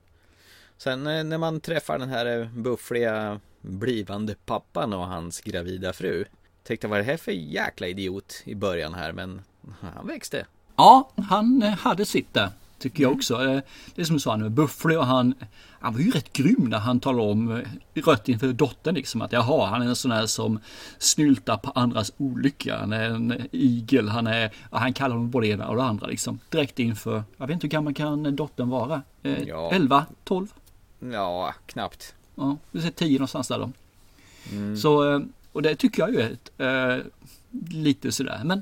Sen 0.78 1.08
eh, 1.08 1.24
när 1.24 1.38
man 1.38 1.60
träffar 1.60 2.00
den 2.00 2.10
här 2.10 2.40
eh, 2.40 2.48
buffliga 2.48 3.40
blivande 3.62 4.36
pappan 4.46 4.94
och 4.94 5.08
hans 5.08 5.42
gravida 5.42 5.94
fru. 5.94 6.26
Tänkte 6.68 6.88
vad 6.88 7.00
är 7.00 7.04
det 7.04 7.10
här 7.12 7.18
för 7.18 7.32
jäkla 7.32 7.88
idiot 7.88 8.42
i 8.46 8.56
början 8.56 8.94
här 8.94 9.12
men 9.12 9.42
han 9.82 10.08
växte. 10.08 10.46
Ja, 10.76 11.10
han 11.30 11.64
eh, 11.64 11.70
hade 11.70 12.06
sitt 12.06 12.34
där. 12.34 12.50
Tycker 12.80 13.04
jag 13.04 13.12
också. 13.12 13.34
Eh, 13.46 13.60
Det 13.96 14.02
är 14.02 14.06
som 14.06 14.16
du 14.16 14.20
sa, 14.20 14.32
han 14.32 14.42
är 14.44 14.50
bufflig 14.50 14.98
och 14.98 15.06
han, 15.06 15.34
han 15.80 15.94
var 15.94 16.00
ju 16.02 16.12
rätt 16.12 16.34
grym 16.34 16.64
när 16.70 16.78
han 16.78 17.00
talade 17.00 17.32
om 17.32 17.52
eh, 17.52 18.02
rött 18.06 18.30
inför 18.30 18.54
dottern 18.54 18.96
liksom 18.96 19.22
att 19.22 19.32
jaha, 19.32 19.66
han 19.68 19.82
är 19.82 19.86
en 19.86 19.96
sån 19.96 20.12
här 20.12 20.26
som 20.26 20.60
snyltar 20.98 21.58
på 21.58 21.72
andras 21.76 22.12
olycka. 22.18 22.78
Han 22.80 22.94
är 22.94 23.10
en 23.10 23.48
igel, 23.52 24.10
han 24.10 24.28
är, 24.28 24.52
han 24.72 24.94
kallar 24.94 25.16
honom 25.16 25.30
både 25.32 25.48
det 25.48 25.54
ena 25.54 25.68
och 25.68 25.76
det 25.76 25.84
andra 25.84 26.08
liksom. 26.08 26.40
Direkt 26.50 26.80
inför, 26.80 27.24
jag 27.38 27.48
vet 27.48 27.54
inte 27.54 27.68
hur 27.68 27.72
gammal 27.72 27.94
kan 27.94 28.36
dottern 28.36 28.70
vara? 28.70 29.02
Eh, 29.24 29.44
Ja. 29.44 29.72
11, 29.74 30.06
12? 30.24 30.54
Ja, 31.00 31.54
knappt. 31.66 32.16
Ja, 32.36 32.58
vi 32.72 32.80
säger 32.80 32.94
10 32.94 33.14
någonstans 33.20 33.48
där 33.48 33.60
då. 33.60 33.72
Mm. 34.52 34.78
Så, 34.78 35.26
och 35.58 35.64
det 35.64 35.76
tycker 35.76 36.02
jag 36.04 36.14
ju 36.14 36.22
är 36.22 36.30
ett, 36.32 36.52
eh, 36.58 37.06
lite 37.78 38.12
sådär. 38.12 38.42
Men 38.46 38.62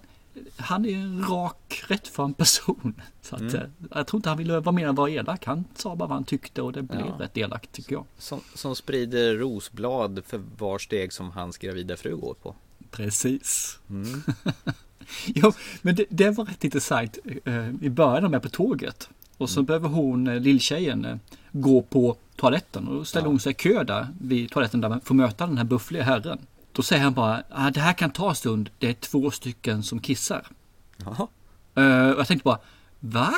han 0.57 0.85
är 0.85 0.93
en 0.95 1.23
rak, 1.29 1.83
rättfram 1.87 2.33
person. 2.33 3.01
Så 3.21 3.35
att, 3.35 3.41
Mm. 3.41 3.55
eh, 3.55 3.61
jag 3.91 4.07
tror 4.07 4.17
inte 4.17 4.29
han 4.29 4.37
ville 4.37 4.59
vara 4.59 4.71
mer 4.75 4.87
än 4.87 4.95
vara 4.95 5.09
elak. 5.09 5.45
Han 5.45 5.63
sa 5.75 5.95
bara 5.95 6.07
vad 6.09 6.15
han 6.17 6.23
tyckte 6.23 6.61
och 6.61 6.73
det 6.73 6.81
blev 6.81 6.99
Ja. 7.05 7.15
rätt 7.19 7.37
elakt 7.37 7.71
tycker 7.71 7.93
jag. 7.93 8.05
Som, 8.17 8.39
som 8.53 8.75
sprider 8.75 9.35
rosblad 9.35 10.21
för 10.27 10.41
var 10.57 10.79
steg 10.79 11.13
som 11.13 11.31
hans 11.31 11.57
gravida 11.57 11.97
fru 11.97 12.15
går 12.17 12.33
på. 12.33 12.55
Precis. 12.91 13.79
Mm. 13.89 14.21
jo, 15.25 15.51
men 15.81 15.95
det, 15.95 16.05
det 16.09 16.29
var 16.29 16.45
rätt 16.45 16.63
intressant. 16.63 17.17
Eh, 17.45 17.69
I 17.81 17.89
början 17.89 18.23
de 18.23 18.33
är 18.33 18.39
på 18.39 18.49
tåget. 18.49 19.09
Och 19.37 19.41
Mm. 19.41 19.47
så 19.47 19.61
behöver 19.61 19.89
hon, 19.89 20.25
lilltjejen, 20.43 21.19
gå 21.51 21.81
på 21.81 22.15
toaletten. 22.35 22.87
Och 22.87 22.95
då 22.95 23.05
ställer 23.05 23.25
Ja. 23.25 23.29
hon 23.29 23.39
sig 23.39 23.51
i 23.51 23.55
kö 23.55 23.83
där 23.83 24.07
vid 24.21 24.51
toaletten 24.51 24.81
där 24.81 24.89
man 24.89 25.01
får 25.01 25.15
möta 25.15 25.47
den 25.47 25.57
här 25.57 25.65
buffliga 25.65 26.03
herren. 26.03 26.39
Då 26.75 26.83
säger 26.83 27.03
han 27.03 27.13
bara, 27.13 27.43
ah, 27.49 27.69
det 27.69 27.79
här 27.79 27.93
kan 27.93 28.11
ta 28.11 28.29
en 28.29 28.35
stund. 28.35 28.69
Det 28.79 28.89
är 28.89 28.93
två 28.93 29.31
stycken 29.31 29.83
som 29.83 29.99
kissar. 29.99 30.47
Jaha. 30.97 31.27
Eh, 31.75 32.09
och 32.09 32.19
jag 32.19 32.27
tänkte 32.27 32.43
bara, 32.43 32.59
va? 32.99 33.33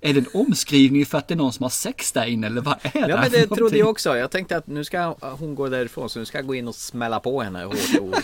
Är 0.00 0.14
det 0.14 0.20
en 0.20 0.26
omskrivning 0.34 1.06
för 1.06 1.18
att 1.18 1.28
det 1.28 1.34
är 1.34 1.36
någon 1.36 1.52
som 1.52 1.62
har 1.62 1.70
sex 1.70 2.12
där 2.12 2.24
inne 2.26 2.46
eller 2.46 2.60
vad 2.60 2.74
är 2.82 2.90
det 2.92 3.08
Ja 3.08 3.20
men 3.20 3.30
det 3.30 3.46
trodde 3.46 3.60
någonting? 3.60 3.78
jag 3.78 3.88
också. 3.88 4.16
Jag 4.16 4.30
tänkte 4.30 4.56
att 4.56 4.66
nu 4.66 4.84
ska 4.84 5.14
hon 5.20 5.54
gå 5.54 5.68
därifrån 5.68 6.10
så 6.10 6.18
nu 6.18 6.24
ska 6.24 6.38
jag 6.38 6.46
gå 6.46 6.54
in 6.54 6.68
och 6.68 6.74
smälla 6.74 7.20
på 7.20 7.42
henne 7.42 7.64
hårt. 7.64 7.98
Och... 8.00 8.14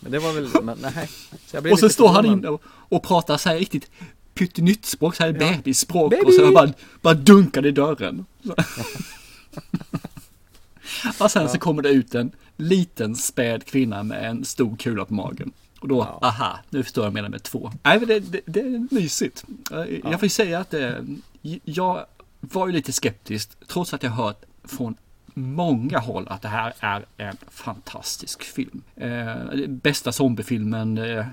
Men 0.00 0.12
det 0.12 0.18
var 0.18 0.32
väl, 0.32 0.48
men 0.62 0.78
nej. 0.80 1.10
Så 1.46 1.72
Och 1.72 1.78
så 1.78 1.88
står 1.88 2.08
han 2.08 2.26
inne 2.26 2.48
och, 2.48 2.62
och 2.66 3.02
pratar 3.02 3.36
så 3.36 3.48
här 3.48 3.56
riktigt 3.56 3.90
pyttnytt 4.34 4.84
språk, 4.84 5.14
så 5.16 5.22
här 5.22 5.32
Ja. 5.32 5.38
bebisspråk 5.38 6.10
Baby! 6.10 6.24
och 6.24 6.34
så 6.34 6.52
bara, 6.52 6.72
bara 7.00 7.14
dunkar 7.14 7.62
det 7.62 7.68
i 7.68 7.72
dörren. 7.72 8.24
och 11.18 11.30
sen 11.30 11.48
så 11.48 11.58
kommer 11.58 11.82
det 11.82 11.88
ut 11.88 12.14
en 12.14 12.32
liten 12.62 13.16
späd 13.16 13.64
kvinna 13.64 14.02
med 14.02 14.30
en 14.30 14.44
stor 14.44 14.76
kula 14.76 15.04
på 15.04 15.14
magen. 15.14 15.52
Och 15.80 15.88
då, 15.88 15.98
Ja. 15.98 16.28
aha, 16.28 16.58
nu 16.70 16.82
förstår 16.82 17.04
jag 17.04 17.10
vad 17.10 17.18
jag 17.18 17.22
menar 17.22 17.28
med 17.28 17.42
två. 17.42 17.72
Nej 17.82 17.98
men 17.98 18.08
det, 18.08 18.20
det, 18.20 18.40
det 18.46 18.60
är 18.60 18.94
mysigt. 18.94 19.44
Eh, 19.72 19.78
Jag 20.04 20.12
får 20.20 20.22
ju 20.22 20.28
säga 20.28 20.58
att 20.58 20.70
det, 20.70 21.06
jag 21.64 22.04
var 22.40 22.66
ju 22.66 22.72
lite 22.72 22.92
skeptisk 22.92 23.50
trots 23.66 23.94
att 23.94 24.02
jag 24.02 24.10
hört 24.10 24.42
från 24.64 24.94
många 25.34 25.98
håll 25.98 26.28
att 26.28 26.42
det 26.42 26.48
här 26.48 26.74
är 26.80 27.04
en 27.16 27.36
fantastisk 27.50 28.42
film. 28.42 28.82
Eh, 28.96 29.34
bästa 29.68 30.12
zombiefilmen, 30.12 30.98
eh, 30.98 31.26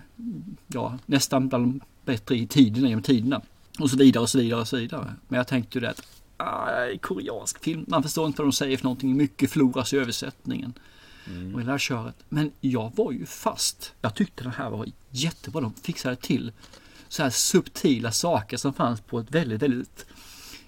ja 0.67 0.97
nästan 1.05 1.47
bland 1.49 1.65
de 1.65 1.81
bättre 2.05 2.35
i 2.37 2.47
tiden 2.47 2.85
genom 2.89 3.03
tiderna. 3.03 3.41
Och 3.79 3.89
så 3.89 3.97
vidare 3.97 4.21
och 4.21 4.29
så 4.29 4.37
vidare 4.37 4.61
och 4.61 4.67
så 4.67 4.77
vidare. 4.77 5.13
Men 5.27 5.37
jag 5.37 5.47
tänkte 5.47 5.77
ju 5.77 5.81
det 5.81 5.89
att 5.89 6.01
ah, 6.37 6.67
koreansk 7.01 7.63
film, 7.63 7.85
man 7.87 8.03
förstår 8.03 8.27
inte 8.27 8.41
vad 8.41 8.47
de 8.47 8.51
säger 8.53 8.77
för 8.77 8.83
någonting, 8.83 9.17
mycket 9.17 9.51
floras 9.51 9.93
i 9.93 9.97
översättningen. 9.97 10.73
Mm. 11.29 11.55
Och 11.55 11.61
hela 11.61 11.79
köret. 11.79 12.15
Men 12.29 12.51
jag 12.59 12.91
var 12.95 13.11
ju 13.11 13.25
fast. 13.25 13.93
Jag 14.01 14.15
tyckte 14.15 14.43
den 14.43 14.53
här 14.53 14.69
var 14.69 14.87
jättebra. 15.09 15.61
De 15.61 15.73
fixade 15.73 16.15
till 16.15 16.51
så 17.07 17.23
här 17.23 17.29
subtila 17.29 18.11
saker 18.11 18.57
som 18.57 18.73
fanns 18.73 19.01
på 19.01 19.19
ett 19.19 19.31
väldigt, 19.31 19.61
väldigt 19.61 20.05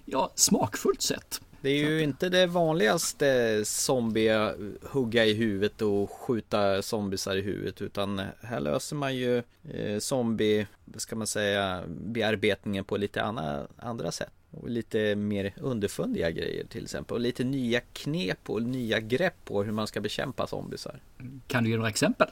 ja, 0.06 0.32
smakfullt 0.36 1.01
sätt. 1.01 1.41
Det 1.62 1.70
är 1.70 1.89
ju 1.89 2.01
inte 2.01 2.30
det 2.30 2.48
vanligaste 2.48 3.62
zombie 3.65 4.51
hugga 4.82 5.25
i 5.25 5.34
huvudet 5.34 5.82
och 5.82 6.12
skjuta 6.12 6.82
zombisar 6.82 7.36
i 7.36 7.41
huvudet 7.41 7.82
utan 7.82 8.22
här 8.41 8.60
löser 8.60 8.96
man 8.96 9.15
ju 9.15 9.44
eh, 9.74 10.00
zombie, 10.00 10.68
ska 10.96 11.15
man 11.15 11.27
säga, 11.27 11.84
bearbetningen 11.88 12.84
på 12.84 12.98
lite 12.98 13.24
andra, 13.24 13.68
andra 13.77 14.12
sätt. 14.12 14.32
Och 14.51 14.70
lite 14.70 15.15
mer 15.15 15.53
underfundiga 15.58 16.32
grejer 16.32 16.65
till 16.65 16.84
exempel. 16.84 17.15
Och 17.15 17.22
lite 17.22 17.44
nya 17.44 17.80
knep 17.80 18.50
och 18.50 18.62
nya 18.62 19.00
grepp 19.00 19.46
på 19.46 19.63
hur 19.63 19.72
man 19.72 19.88
ska 19.88 20.01
bekämpa 20.01 20.48
zombisar. 20.48 21.00
Kan 21.48 21.63
du 21.63 21.70
ge 21.70 21.75
några 21.75 21.89
exempel? 21.89 22.27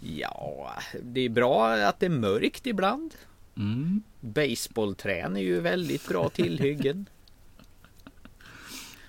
Ja, 0.00 0.72
det 1.02 1.20
är 1.20 1.28
bra 1.28 1.72
att 1.72 2.00
det 2.00 2.06
är 2.06 2.10
mörkt 2.10 2.66
ibland. 2.66 3.14
Mm. 3.56 4.02
Baseballträn 4.20 5.36
är 5.36 5.40
ju 5.40 5.60
väldigt 5.60 6.08
bra 6.08 6.28
tillhyggen. 6.28 7.06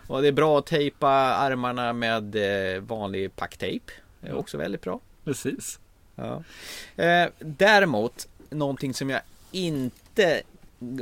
Och 0.07 0.21
det 0.21 0.27
är 0.27 0.31
bra 0.31 0.59
att 0.59 0.65
tejpa 0.65 1.09
armarna 1.09 1.93
med 1.93 2.35
eh, 2.75 2.81
vanlig 2.81 3.35
packtejp. 3.35 3.91
Det 4.21 4.27
är 4.27 4.35
också 4.35 4.57
väldigt 4.57 4.81
bra. 4.81 4.99
Precis. 5.23 5.79
Ja. 6.15 6.43
Eh, 7.03 7.29
däremot, 7.39 8.27
någonting 8.49 8.93
som 8.93 9.09
jag 9.09 9.21
inte 9.51 10.41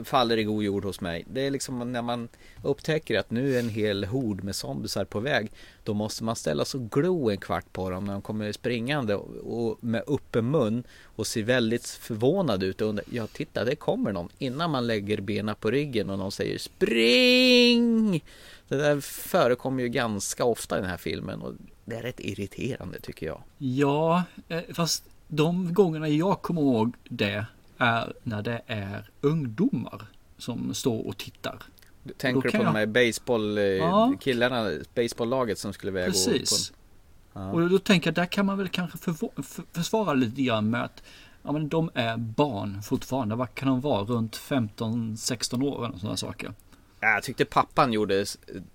faller 0.03 0.37
i 0.37 0.43
god 0.43 0.63
jord 0.63 0.85
hos 0.85 1.01
mig. 1.01 1.25
Det 1.33 1.41
är 1.41 1.51
liksom 1.51 1.91
när 1.91 2.01
man 2.01 2.27
upptäcker 2.63 3.19
att 3.19 3.31
nu 3.31 3.55
är 3.55 3.59
en 3.59 3.69
hel 3.69 4.05
hord 4.05 4.43
med 4.43 4.55
zombisar 4.55 5.05
på 5.05 5.19
väg. 5.19 5.51
Då 5.83 5.93
måste 5.93 6.23
man 6.23 6.35
ställa 6.35 6.65
sig 6.65 6.79
och 6.79 6.91
glo 6.91 7.29
en 7.29 7.37
kvart 7.37 7.73
på 7.73 7.89
dem 7.89 8.05
när 8.05 8.13
de 8.13 8.21
kommer 8.21 8.51
springande 8.51 9.15
och 9.15 9.83
med 9.83 10.03
öppen 10.07 10.51
mun 10.51 10.83
och 11.03 11.27
ser 11.27 11.43
väldigt 11.43 11.87
förvånad 11.87 12.63
ut. 12.63 12.81
Och 12.81 12.87
undrar, 12.87 13.05
ja, 13.11 13.27
titta, 13.27 13.63
det 13.63 13.75
kommer 13.75 14.11
någon. 14.11 14.29
Innan 14.37 14.71
man 14.71 14.87
lägger 14.87 15.21
benen 15.21 15.55
på 15.55 15.71
ryggen 15.71 16.09
och 16.09 16.19
någon 16.19 16.31
säger 16.31 16.57
spring! 16.57 18.23
Det 18.67 18.75
där 18.75 19.01
förekommer 19.01 19.83
ju 19.83 19.89
ganska 19.89 20.45
ofta 20.45 20.77
i 20.77 20.81
den 20.81 20.89
här 20.89 20.97
filmen 20.97 21.41
och 21.41 21.53
det 21.85 21.95
är 21.95 22.01
rätt 22.01 22.19
irriterande 22.19 22.99
tycker 22.99 23.25
jag. 23.25 23.43
Ja, 23.57 24.23
eh, 24.47 24.61
fast 24.73 25.03
de 25.27 25.73
gångerna 25.73 26.07
jag 26.07 26.41
kommer 26.41 26.61
ihåg 26.61 26.95
det 27.09 27.45
är 27.77 28.13
när 28.23 28.41
det 28.41 28.61
är 28.67 29.09
ungdomar 29.21 30.07
som 30.37 30.73
står 30.73 31.07
och 31.07 31.17
tittar. 31.17 31.63
Du 32.03 32.13
tänker 32.13 32.49
på 32.49 32.57
jag... 32.57 32.65
de 32.65 32.75
här 32.75 32.85
baseball, 32.85 33.57
eh, 33.57 33.63
ja. 33.63 34.13
baseballlaget 34.95 35.59
som 35.59 35.73
skulle 35.73 35.91
väga 35.91 36.05
Precis. 36.05 36.69
På 37.33 37.39
en... 37.39 37.45
ja. 37.45 37.51
Och 37.51 37.69
då 37.69 37.79
tänker 37.79 38.07
jag, 38.07 38.15
där 38.15 38.25
kan 38.25 38.45
man 38.45 38.57
väl 38.57 38.69
kanske 38.69 38.97
försvara 39.71 40.13
lite 40.13 40.41
grann 40.41 40.69
med 40.69 40.83
att 40.83 41.03
ja, 41.43 41.51
men 41.51 41.69
de 41.69 41.89
är 41.93 42.17
barn 42.17 42.81
fortfarande. 42.81 43.35
Vad 43.35 43.55
kan 43.55 43.67
de 43.67 43.81
vara? 43.81 44.03
Runt 44.03 44.37
15-16 44.37 45.63
år 45.63 45.85
eller 45.85 45.97
sådana 45.97 46.17
saker. 46.17 46.53
Jag 46.99 47.23
tyckte 47.23 47.45
pappan 47.45 47.93
gjorde 47.93 48.25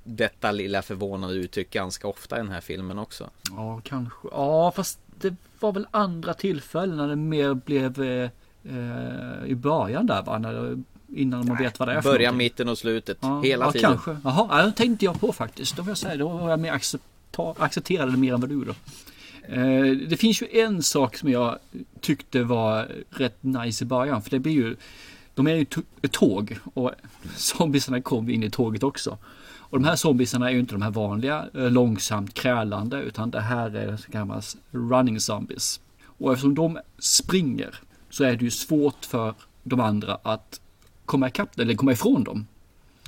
detta 0.04 0.52
lilla 0.52 0.82
förvånade 0.82 1.34
uttryck 1.34 1.70
ganska 1.70 2.08
ofta 2.08 2.36
i 2.36 2.38
den 2.38 2.52
här 2.52 2.60
filmen 2.60 2.98
också. 2.98 3.30
Ja, 3.50 3.80
kanske. 3.84 4.28
Ja, 4.32 4.72
fast 4.76 4.98
det 5.20 5.34
var 5.60 5.72
väl 5.72 5.86
andra 5.90 6.34
tillfällen 6.34 6.96
när 6.96 7.08
det 7.08 7.16
mer 7.16 7.54
blev 7.54 8.02
eh, 8.02 8.30
eh, 8.64 9.46
i 9.46 9.54
början 9.54 10.06
där 10.06 10.22
va? 10.22 10.38
När, 10.38 10.78
innan 11.16 11.46
man 11.46 11.56
vet 11.56 11.78
vad 11.78 11.88
det 11.88 11.94
är 11.94 12.00
för 12.00 12.12
Början, 12.12 12.36
mitten 12.36 12.68
och 12.68 12.78
slutet. 12.78 13.18
Ja, 13.20 13.40
hela 13.40 13.64
ja, 13.64 13.72
tiden. 13.72 13.90
Kanske. 13.90 14.16
Jaha, 14.24 14.62
det 14.66 14.72
tänkte 14.72 15.04
jag 15.04 15.20
på 15.20 15.32
faktiskt. 15.32 15.76
Då 15.76 15.82
vill 15.82 15.88
jag 15.88 15.98
säga, 15.98 16.16
då 16.16 16.28
var 16.28 16.50
jag 16.50 16.60
mer 16.60 16.72
accepta, 16.72 17.54
accepterade 17.58 18.10
det 18.10 18.18
mer 18.18 18.34
än 18.34 18.40
vad 18.40 18.50
du 18.50 18.64
då. 18.64 18.74
Eh, 19.54 19.96
det 20.08 20.16
finns 20.16 20.42
ju 20.42 20.46
en 20.60 20.82
sak 20.82 21.16
som 21.16 21.30
jag 21.30 21.58
tyckte 22.00 22.42
var 22.42 22.88
rätt 23.10 23.42
nice 23.42 23.84
i 23.84 23.86
början. 23.86 24.22
För 24.22 24.30
det 24.30 24.38
blir 24.38 24.52
ju, 24.52 24.76
de 25.34 25.46
är 25.46 25.54
ju 25.54 25.66
ett 26.02 26.12
tåg 26.12 26.58
och 26.74 26.92
zombiesarna 27.36 28.00
kom 28.00 28.30
in 28.30 28.42
i 28.42 28.50
tåget 28.50 28.82
också. 28.82 29.18
Och 29.70 29.80
de 29.80 29.84
här 29.84 29.96
zombiesarna 29.96 30.48
är 30.48 30.52
ju 30.52 30.60
inte 30.60 30.74
de 30.74 30.82
här 30.82 30.90
vanliga 30.90 31.48
eh, 31.54 31.70
långsamt 31.70 32.34
krälande 32.34 33.02
utan 33.02 33.30
det 33.30 33.40
här 33.40 33.76
är 33.76 33.96
så 33.96 34.10
kallas 34.10 34.56
running 34.70 35.20
zombies. 35.20 35.80
Och 36.04 36.32
eftersom 36.32 36.54
de 36.54 36.78
springer 36.98 37.74
så 38.10 38.24
är 38.24 38.36
det 38.36 38.44
ju 38.44 38.50
svårt 38.50 39.04
för 39.04 39.34
de 39.62 39.80
andra 39.80 40.18
att 40.22 40.60
komma 41.06 41.28
ikapp 41.28 41.58
eller 41.58 41.74
komma 41.74 41.92
ifrån 41.92 42.24
dem. 42.24 42.46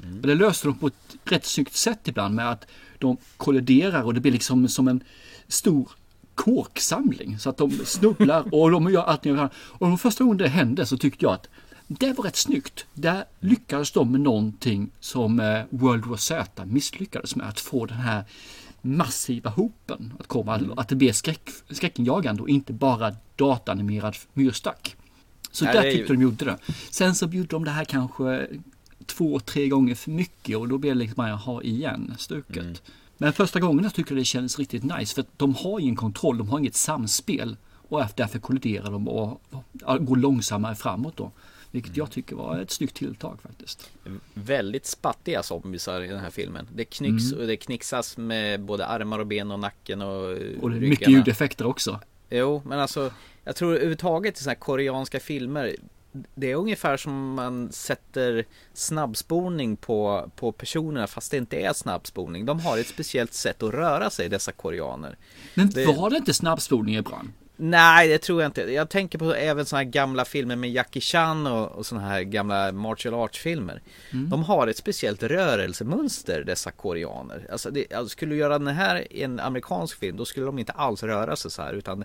Mm. 0.03 0.13
Men 0.15 0.23
det 0.23 0.35
löser 0.35 0.69
de 0.69 0.79
på 0.79 0.87
ett 0.87 1.17
rätt 1.25 1.47
snyggt 1.47 1.75
sätt 1.75 2.09
ibland 2.09 2.35
med 2.35 2.51
att 2.51 2.67
de 2.99 3.17
kolliderar 3.37 4.03
och 4.03 4.15
det 4.15 4.21
blir 4.21 4.33
liksom 4.33 4.69
som 4.69 4.89
en 4.89 5.05
stor 5.49 5.91
kåksamling 6.35 7.39
så 7.39 7.51
att 7.51 7.57
de 7.57 7.71
snubblar 7.71 8.55
och 8.55 8.71
de 8.71 8.93
gör 8.93 9.03
allt 9.03 9.27
Och 9.53 9.89
de 9.89 9.99
första 9.99 10.25
gången 10.25 10.39
det 10.39 10.49
hände 10.49 10.87
så 10.87 10.97
tyckte 10.97 11.25
jag 11.25 11.35
att 11.35 11.49
det 11.87 12.13
var 12.13 12.25
rätt 12.25 12.37
snyggt. 12.37 12.87
Där 12.95 13.25
lyckades 13.41 13.93
de 13.93 14.13
med 14.13 14.21
någonting 14.21 14.91
som 15.01 15.41
eh, 15.41 15.63
World 15.71 16.07
War 16.07 16.17
Z 16.17 16.65
misslyckades 16.65 17.37
med. 17.37 17.49
Att 17.49 17.61
få 17.61 17.87
den 17.87 17.99
här 17.99 18.25
massiva 18.83 19.51
hopen 19.51 20.13
att 20.21 20.27
komma. 20.27 20.55
Mm. 20.55 20.79
Att 20.79 20.89
det 20.89 20.97
blir 20.97 21.13
skräck, 21.13 21.51
skräckinjagande 21.71 22.43
och 22.43 22.49
inte 22.49 22.73
bara 22.73 23.17
datanimerad 23.37 24.17
myrstack. 24.33 24.97
Så 25.51 25.65
Nej, 25.65 25.75
där 25.75 25.83
tyckte 25.83 26.13
ju... 26.13 26.17
de 26.17 26.23
gjorde 26.23 26.45
det. 26.45 26.59
Sen 26.91 27.15
så 27.15 27.27
bjöd 27.27 27.47
de 27.47 27.65
det 27.65 27.71
här 27.71 27.85
kanske 27.85 28.47
två, 29.07 29.41
tre 29.41 29.69
gånger 29.69 29.95
för 29.95 30.11
mycket 30.11 30.57
och 30.57 30.69
då 30.69 30.79
blev 30.79 30.95
det 30.95 30.99
liksom 30.99 31.15
bara, 31.17 31.35
ha 31.35 31.63
igen 31.63 32.15
stuket. 32.19 32.57
Mm. 32.57 32.77
Men 33.19 33.33
första 33.33 33.61
gången 33.61 33.85
jag 33.85 33.95
tycker 33.95 34.15
det 34.15 34.25
kändes 34.25 34.59
riktigt 34.59 34.85
nice 34.85 35.15
för 35.15 35.21
att 35.21 35.39
de 35.39 35.55
har 35.55 35.81
ingen 35.81 35.97
kontroll, 35.97 36.39
de 36.39 36.49
har 36.49 36.59
inget 36.59 36.75
samspel 36.75 37.57
och 37.89 38.05
därför 38.15 38.39
kolliderar 38.39 38.91
de 38.91 39.09
och 39.09 39.41
går 40.01 40.17
långsammare 40.17 40.75
framåt 40.75 41.17
då. 41.17 41.33
Vilket 41.73 41.97
jag 41.97 42.11
tycker 42.11 42.37
var 42.37 42.59
ett 42.59 42.71
snyggt 42.71 42.97
tilltag 42.97 43.39
faktiskt. 43.43 43.91
Väldigt 44.35 44.87
spattiga 44.87 45.43
zombisar 45.43 46.01
i 46.01 46.07
den 46.07 46.21
här 46.21 46.31
filmen. 46.31 46.69
Det 46.75 46.85
knycks 46.85 47.33
mm. 47.33 47.41
och 47.41 47.47
det 47.47 47.57
knixas 47.57 48.17
med 48.17 48.61
både 48.61 48.87
armar 48.87 49.19
och 49.19 49.27
ben 49.27 49.51
och 49.51 49.59
nacken 49.59 50.03
och 50.03 50.29
Och 50.61 50.71
det 50.71 50.77
är 50.77 50.81
mycket 50.81 51.09
ljudeffekter 51.09 51.67
också. 51.67 52.01
Jo, 52.31 52.63
men 52.67 52.81
alltså 52.81 53.13
jag 53.45 53.57
tror 53.57 53.73
överhuvudtaget 53.73 54.39
i 54.39 54.43
sådana 54.43 54.55
här 54.55 54.61
koreanska 54.61 55.21
filmer 55.21 55.77
det 56.35 56.51
är 56.51 56.55
ungefär 56.55 56.97
som 56.97 57.35
man 57.35 57.73
sätter 57.73 58.45
snabbspolning 58.73 59.77
på, 59.77 60.31
på 60.37 60.53
personerna 60.53 61.07
fast 61.07 61.31
det 61.31 61.37
inte 61.37 61.57
är 61.57 61.73
snabbspolning. 61.73 62.47
De 62.47 62.61
har 62.61 62.79
ett 62.79 62.87
speciellt 62.87 63.35
sätt 63.35 63.63
att 63.63 63.75
röra 63.75 64.11
sig 64.11 64.29
dessa 64.29 64.53
koreaner. 64.53 65.17
Men 65.55 65.71
det... 65.71 65.87
var 65.87 66.11
det 66.11 66.17
inte 66.17 66.35
snabbspolning 66.35 66.97
ibland? 66.97 67.29
Nej, 67.65 68.09
det 68.09 68.19
tror 68.19 68.43
jag 68.43 68.49
inte. 68.49 68.61
Jag 68.61 68.89
tänker 68.89 69.19
på 69.19 69.35
även 69.35 69.67
sådana 69.67 69.85
här 69.85 69.91
gamla 69.91 70.25
filmer 70.25 70.57
med 70.57 70.71
Jackie 70.71 71.03
Chan 71.03 71.47
och, 71.47 71.73
och 71.73 71.87
sådana 71.87 72.09
här 72.09 72.23
gamla 72.23 72.73
martial 72.73 73.15
arts 73.15 73.39
filmer. 73.39 73.83
Mm. 74.11 74.31
De 74.31 74.45
har 74.45 74.67
ett 74.67 74.77
speciellt 74.77 75.23
rörelsemönster 75.23 76.45
dessa 76.45 76.71
koreaner. 76.71 77.47
Alltså, 77.53 77.71
det, 77.71 77.93
alltså 77.93 78.09
skulle 78.09 78.35
du 78.35 78.39
göra 78.39 78.59
den 78.59 78.75
här 78.77 79.13
i 79.13 79.23
en 79.23 79.41
amerikansk 79.41 79.99
film 79.99 80.17
då 80.17 80.25
skulle 80.25 80.47
de 80.47 80.59
inte 80.59 80.73
alls 80.73 81.03
röra 81.03 81.37
sig 81.37 81.51
så 81.51 81.63
här 81.63 81.73
utan 81.73 82.05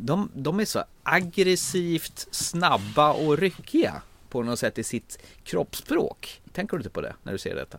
de, 0.00 0.30
de 0.34 0.60
är 0.60 0.64
så 0.64 0.84
aggressivt 1.02 2.28
snabba 2.30 3.12
och 3.12 3.38
ryckiga 3.38 4.02
på 4.28 4.42
något 4.42 4.58
sätt 4.58 4.78
i 4.78 4.84
sitt 4.84 5.18
kroppsspråk. 5.44 6.40
Tänker 6.52 6.76
du 6.76 6.80
inte 6.80 6.90
på 6.90 7.00
det 7.00 7.14
när 7.22 7.32
du 7.32 7.38
ser 7.38 7.54
detta? 7.54 7.78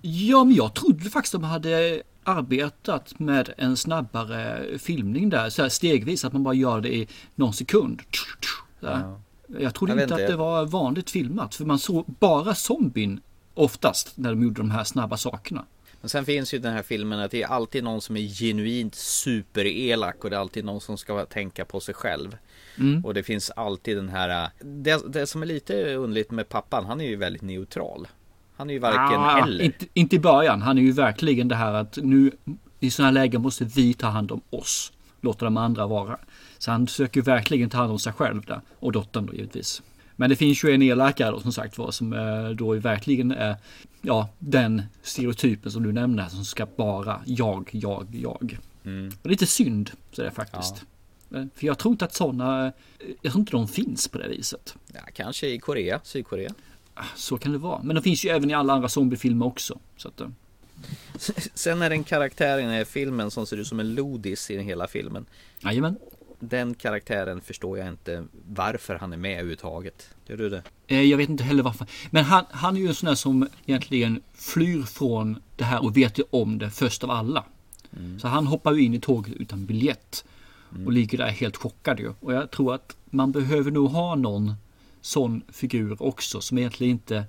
Ja, 0.00 0.44
men 0.44 0.54
jag 0.54 0.74
trodde 0.74 1.10
faktiskt 1.10 1.32
de 1.32 1.44
hade 1.44 2.02
arbetat 2.24 3.18
med 3.18 3.54
en 3.56 3.76
snabbare 3.76 4.64
filmning 4.78 5.30
där, 5.30 5.50
så 5.50 5.62
här 5.62 5.68
stegvis, 5.68 6.24
att 6.24 6.32
man 6.32 6.42
bara 6.42 6.54
gör 6.54 6.80
det 6.80 6.94
i 6.94 7.08
någon 7.34 7.52
sekund. 7.52 8.02
Ja. 8.80 9.20
Jag 9.58 9.74
trodde 9.74 9.92
jag 9.92 10.02
inte 10.02 10.14
att 10.14 10.30
det 10.30 10.36
var 10.36 10.66
vanligt 10.66 11.10
filmat, 11.10 11.54
för 11.54 11.64
man 11.64 11.78
såg 11.78 12.04
bara 12.06 12.54
zombien 12.54 13.20
oftast 13.54 14.16
när 14.16 14.30
de 14.30 14.42
gjorde 14.42 14.60
de 14.60 14.70
här 14.70 14.84
snabba 14.84 15.16
sakerna. 15.16 15.64
Men 16.00 16.08
sen 16.08 16.24
finns 16.24 16.54
ju 16.54 16.58
den 16.58 16.72
här 16.72 16.82
filmen 16.82 17.20
att 17.20 17.30
det 17.30 17.42
är 17.42 17.46
alltid 17.46 17.84
någon 17.84 18.00
som 18.00 18.16
är 18.16 18.20
genuint 18.20 18.94
superelak 18.94 20.24
och 20.24 20.30
det 20.30 20.36
är 20.36 20.40
alltid 20.40 20.64
någon 20.64 20.80
som 20.80 20.98
ska 20.98 21.24
tänka 21.24 21.64
på 21.64 21.80
sig 21.80 21.94
själv. 21.94 22.36
Mm. 22.78 23.04
Och 23.04 23.14
det 23.14 23.22
finns 23.22 23.50
alltid 23.50 23.96
den 23.96 24.08
här 24.08 24.50
det, 24.60 25.12
det, 25.12 25.26
som 25.26 25.42
är 25.42 25.46
lite 25.46 25.94
underligt 25.94 26.30
med 26.30 26.48
pappan, 26.48 26.86
han 26.86 27.00
är 27.00 27.04
ju 27.04 27.16
väldigt 27.16 27.42
neutral. 27.42 28.08
Han 28.56 28.70
är 28.70 28.74
ju 28.74 28.80
varken 28.80 29.20
ah, 29.20 29.46
eller. 29.46 29.64
Inte, 29.64 29.86
inte 29.94 30.16
i 30.16 30.18
början, 30.18 30.62
han 30.62 30.78
är 30.78 30.82
ju 30.82 30.92
verkligen 30.92 31.48
det 31.48 31.54
här 31.54 31.74
att 31.74 31.98
nu 32.02 32.30
i 32.80 32.90
sådana 32.90 33.06
här 33.06 33.12
lägen 33.12 33.42
måste 33.42 33.64
vi 33.64 33.94
ta 33.94 34.06
hand 34.06 34.32
om 34.32 34.40
oss. 34.50 34.92
Låta 35.20 35.44
de 35.44 35.56
andra 35.56 35.86
vara. 35.86 36.18
Så 36.58 36.70
han 36.70 36.86
försöker 36.86 37.22
verkligen 37.22 37.70
ta 37.70 37.78
hand 37.78 37.92
om 37.92 37.98
sig 37.98 38.12
själv 38.12 38.42
där. 38.44 38.60
Och 38.78 38.92
dottern 38.92 39.26
då 39.26 39.34
givetvis. 39.34 39.82
Men 40.16 40.30
det 40.30 40.36
finns 40.36 40.64
ju 40.64 40.70
en 40.74 40.82
elakare 40.82 41.30
då 41.30 41.40
som 41.40 41.52
sagt 41.52 41.78
var 41.78 41.90
som 41.90 42.12
eh, 42.12 42.48
då 42.48 42.74
verkligen 42.74 43.30
är 43.30 43.56
ja, 44.02 44.28
den 44.38 44.82
stereotypen 45.02 45.72
som 45.72 45.82
du 45.82 45.92
nämnde 45.92 46.30
som 46.30 46.44
ska 46.44 46.66
bara 46.76 47.20
jag, 47.26 47.70
jag, 47.72 48.06
jag. 48.12 48.58
Mm. 48.84 49.12
Och 49.22 49.30
lite 49.30 49.46
synd 49.46 49.90
så 50.12 50.20
är 50.22 50.26
det 50.26 50.32
faktiskt. 50.32 50.84
Eh, 51.34 51.44
För 51.54 51.66
jag 51.66 51.78
tror 51.78 51.92
inte 51.92 52.04
att 52.04 52.14
sådana, 52.14 52.72
jag 53.22 53.32
tror 53.32 53.40
inte 53.40 53.52
de 53.52 53.68
finns 53.68 54.08
på 54.08 54.18
det 54.18 54.28
viset. 54.28 54.74
Ja, 54.92 55.00
kanske 55.14 55.46
i 55.46 55.58
Korea, 55.58 56.00
Sydkorea. 56.04 56.54
Ah, 56.94 57.04
Så 57.16 57.38
kan 57.38 57.52
det 57.52 57.58
vara. 57.58 57.82
Men 57.82 57.96
de 57.96 58.02
finns 58.02 58.24
ju 58.24 58.28
även 58.30 58.50
i 58.50 58.54
alla 58.54 58.72
andra 58.72 58.88
zombiefilmer 58.88 59.46
också. 59.46 59.78
Så 59.96 60.08
att, 60.08 60.20
eh, 60.20 60.28
Sen 61.54 61.82
är 61.82 61.88
det 61.90 61.94
en 61.96 62.04
karaktär 62.04 62.58
i 62.58 62.62
den 62.62 62.70
här 62.70 62.84
filmen 62.84 63.30
som 63.30 63.46
ser 63.46 63.56
ut 63.56 63.66
som 63.66 63.80
en 63.80 63.94
lodis 63.94 64.50
i 64.50 64.56
den 64.56 64.64
hela 64.64 64.88
filmen. 64.88 65.26
jajamän. 65.60 65.96
Den 66.40 66.74
karaktären 66.74 67.40
förstår 67.40 67.78
jag 67.78 67.88
inte 67.88 68.24
varför 68.48 68.94
han 68.94 69.12
är 69.12 69.16
med 69.16 69.32
överhuvudtaget. 69.32 70.08
Gör 70.26 70.36
du 70.36 70.48
det? 70.48 70.62
Eh, 70.86 71.00
Jag 71.02 71.16
vet 71.18 71.28
inte 71.28 71.44
heller 71.44 71.62
varför. 71.62 71.86
Men 72.10 72.24
han, 72.24 72.44
han 72.50 72.76
är 72.76 72.80
ju 72.80 72.88
en 72.88 72.94
sån 72.94 73.06
där 73.06 73.14
som 73.14 73.48
egentligen 73.66 74.20
flyr 74.34 74.82
från 74.82 75.40
det 75.56 75.64
här 75.64 75.82
och 75.84 75.96
vet 75.96 76.18
ju 76.18 76.24
om 76.30 76.58
det 76.58 76.70
först 76.70 77.04
av 77.04 77.10
alla. 77.10 77.44
Så 78.20 78.28
han 78.28 78.46
hoppar 78.46 78.72
ju 78.72 78.82
in 78.82 78.94
i 78.94 79.00
tåget 79.00 79.32
utan 79.34 79.66
biljett. 79.66 80.24
Och 80.86 80.92
ligger 80.92 81.18
där 81.18 81.26
helt 81.28 81.56
chockad 81.56 82.00
ju. 82.00 82.12
Och 82.20 82.32
jag 82.32 82.50
tror 82.50 82.74
att 82.74 82.96
man 83.10 83.32
behöver 83.32 83.70
nog 83.70 83.90
ha 83.90 84.14
någon 84.14 84.54
sån 85.02 85.42
figur 85.48 86.02
också 86.02 86.40
som 86.40 86.58
egentligen 86.58 86.90
inte... 86.90 87.24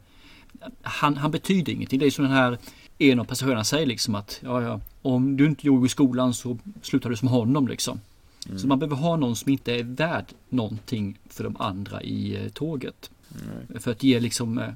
Han, 0.81 1.17
han 1.17 1.31
betyder 1.31 1.73
ingenting. 1.73 1.99
Det 1.99 2.05
är 2.05 2.11
som 2.11 2.23
den 2.23 2.33
här 2.33 2.57
en 2.97 3.19
av 3.19 3.25
passagerarna 3.25 3.63
säger 3.63 3.85
liksom 3.85 4.15
att 4.15 4.39
ja, 4.43 4.61
ja, 4.61 4.81
om 5.01 5.37
du 5.37 5.45
inte 5.45 5.67
gjorde 5.67 5.85
i 5.85 5.89
skolan 5.89 6.33
så 6.33 6.57
slutar 6.81 7.09
du 7.09 7.15
som 7.15 7.27
honom 7.27 7.67
liksom. 7.67 7.99
Så 8.57 8.67
man 8.67 8.79
behöver 8.79 8.95
ha 8.95 9.15
någon 9.15 9.35
som 9.35 9.51
inte 9.51 9.75
är 9.75 9.83
värd 9.83 10.25
någonting 10.49 11.19
för 11.29 11.43
de 11.43 11.57
andra 11.59 12.01
i 12.01 12.35
eh, 12.35 12.49
tåget. 12.49 13.11
För 13.79 13.91
att 13.91 14.03
ge 14.03 14.19
liksom, 14.19 14.57
eh, 14.57 14.69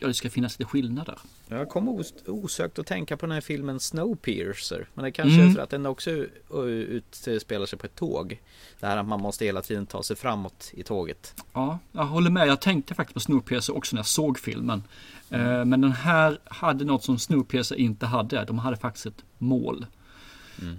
ja 0.00 0.06
det 0.08 0.14
ska 0.14 0.30
finnas 0.30 0.58
lite 0.58 0.70
skillnader. 0.70 1.18
Jag 1.48 1.68
kom 1.68 1.88
os- 1.88 2.14
osökt 2.26 2.78
att 2.78 2.86
tänka 2.86 3.16
på 3.16 3.26
den 3.26 3.32
här 3.32 3.40
filmen 3.40 3.80
Snowpiercer. 3.80 4.88
Men 4.94 5.04
det 5.04 5.10
kanske 5.12 5.36
är 5.38 5.42
Mm. 5.42 5.54
för 5.54 5.62
att 5.62 5.70
den 5.70 5.86
också 5.86 6.10
utspelar 6.50 7.66
sig 7.66 7.78
på 7.78 7.86
ett 7.86 7.94
tåg. 7.94 8.40
Det 8.80 8.86
här 8.86 8.96
att 8.96 9.06
man 9.06 9.20
måste 9.20 9.44
hela 9.44 9.62
tiden 9.62 9.86
ta 9.86 10.02
sig 10.02 10.16
framåt 10.16 10.70
i 10.74 10.82
tåget. 10.82 11.34
Ja, 11.52 11.78
jag 11.92 12.04
håller 12.04 12.30
med. 12.30 12.48
Jag 12.48 12.60
tänkte 12.60 12.94
faktiskt 12.94 13.14
på 13.14 13.20
Snowpiercer 13.20 13.76
också 13.76 13.96
när 13.96 13.98
jag 13.98 14.06
såg 14.06 14.38
filmen. 14.38 14.82
Eh, 15.30 15.64
Men 15.64 15.80
den 15.80 15.92
här 15.92 16.38
hade 16.44 16.84
något 16.84 17.04
som 17.04 17.18
Snowpiercer 17.18 17.76
inte 17.76 18.06
hade. 18.06 18.44
De 18.44 18.58
hade 18.58 18.76
faktiskt 18.76 19.06
ett 19.06 19.24
mål. 19.38 19.86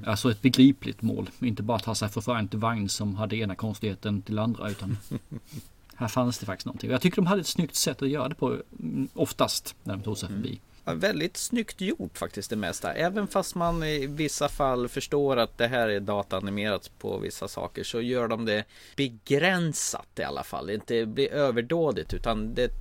Alltså 0.06 0.32
ett 0.32 0.42
begripligt 0.42 1.02
mål. 1.02 1.30
Inte 1.40 1.64
bara 1.64 1.80
ta 1.80 1.96
sig 1.96 2.10
från 2.10 2.24
vagn 2.26 2.48
till 2.48 2.60
vagn 2.60 2.90
som 2.90 3.16
hade 3.16 3.36
ena 3.36 3.56
konstigheten 3.56 4.22
till 4.22 4.40
andra. 4.40 4.70
Utan 4.70 4.98
här 6.02 6.08
fanns 6.08 6.38
det 6.38 6.46
faktiskt 6.46 6.66
någonting. 6.66 6.90
Och 6.90 6.94
Jag 6.94 7.02
tycker 7.02 7.16
de 7.16 7.26
hade 7.26 7.42
ett 7.42 7.48
snyggt 7.48 7.76
sätt 7.76 8.02
att 8.02 8.10
göra 8.10 8.30
det 8.30 8.36
på 8.36 8.48
mm, 8.80 9.10
oftast 9.14 9.76
när 9.84 9.96
de 9.96 10.04
tog 10.04 10.18
sig 10.18 10.30
förbi. 10.30 10.60
Ja, 10.86 10.94
väldigt 10.94 11.38
snyggt 11.38 11.82
gjort 11.82 12.18
faktiskt 12.18 12.50
det 12.50 12.56
mesta. 12.56 12.94
Även 12.94 13.28
fast 13.28 13.56
man 13.56 13.84
i 13.84 14.08
vissa 14.08 14.50
fall 14.50 14.88
förstår 14.88 15.38
att 15.38 15.58
det 15.58 15.68
här 15.68 15.90
är 15.90 16.00
dataanimerat 16.00 16.92
på 17.00 17.18
vissa 17.18 17.48
saker 17.48 17.84
så 17.84 18.02
gör 18.02 18.28
de 18.28 18.46
det 18.46 18.64
begränsat 18.96 20.08
i 20.20 20.24
alla 20.24 20.44
fall. 20.44 20.70
Inte 20.70 21.06
blir 21.06 21.32
överdådigt 21.32 22.14
utan 22.14 22.54
det, 22.54 22.72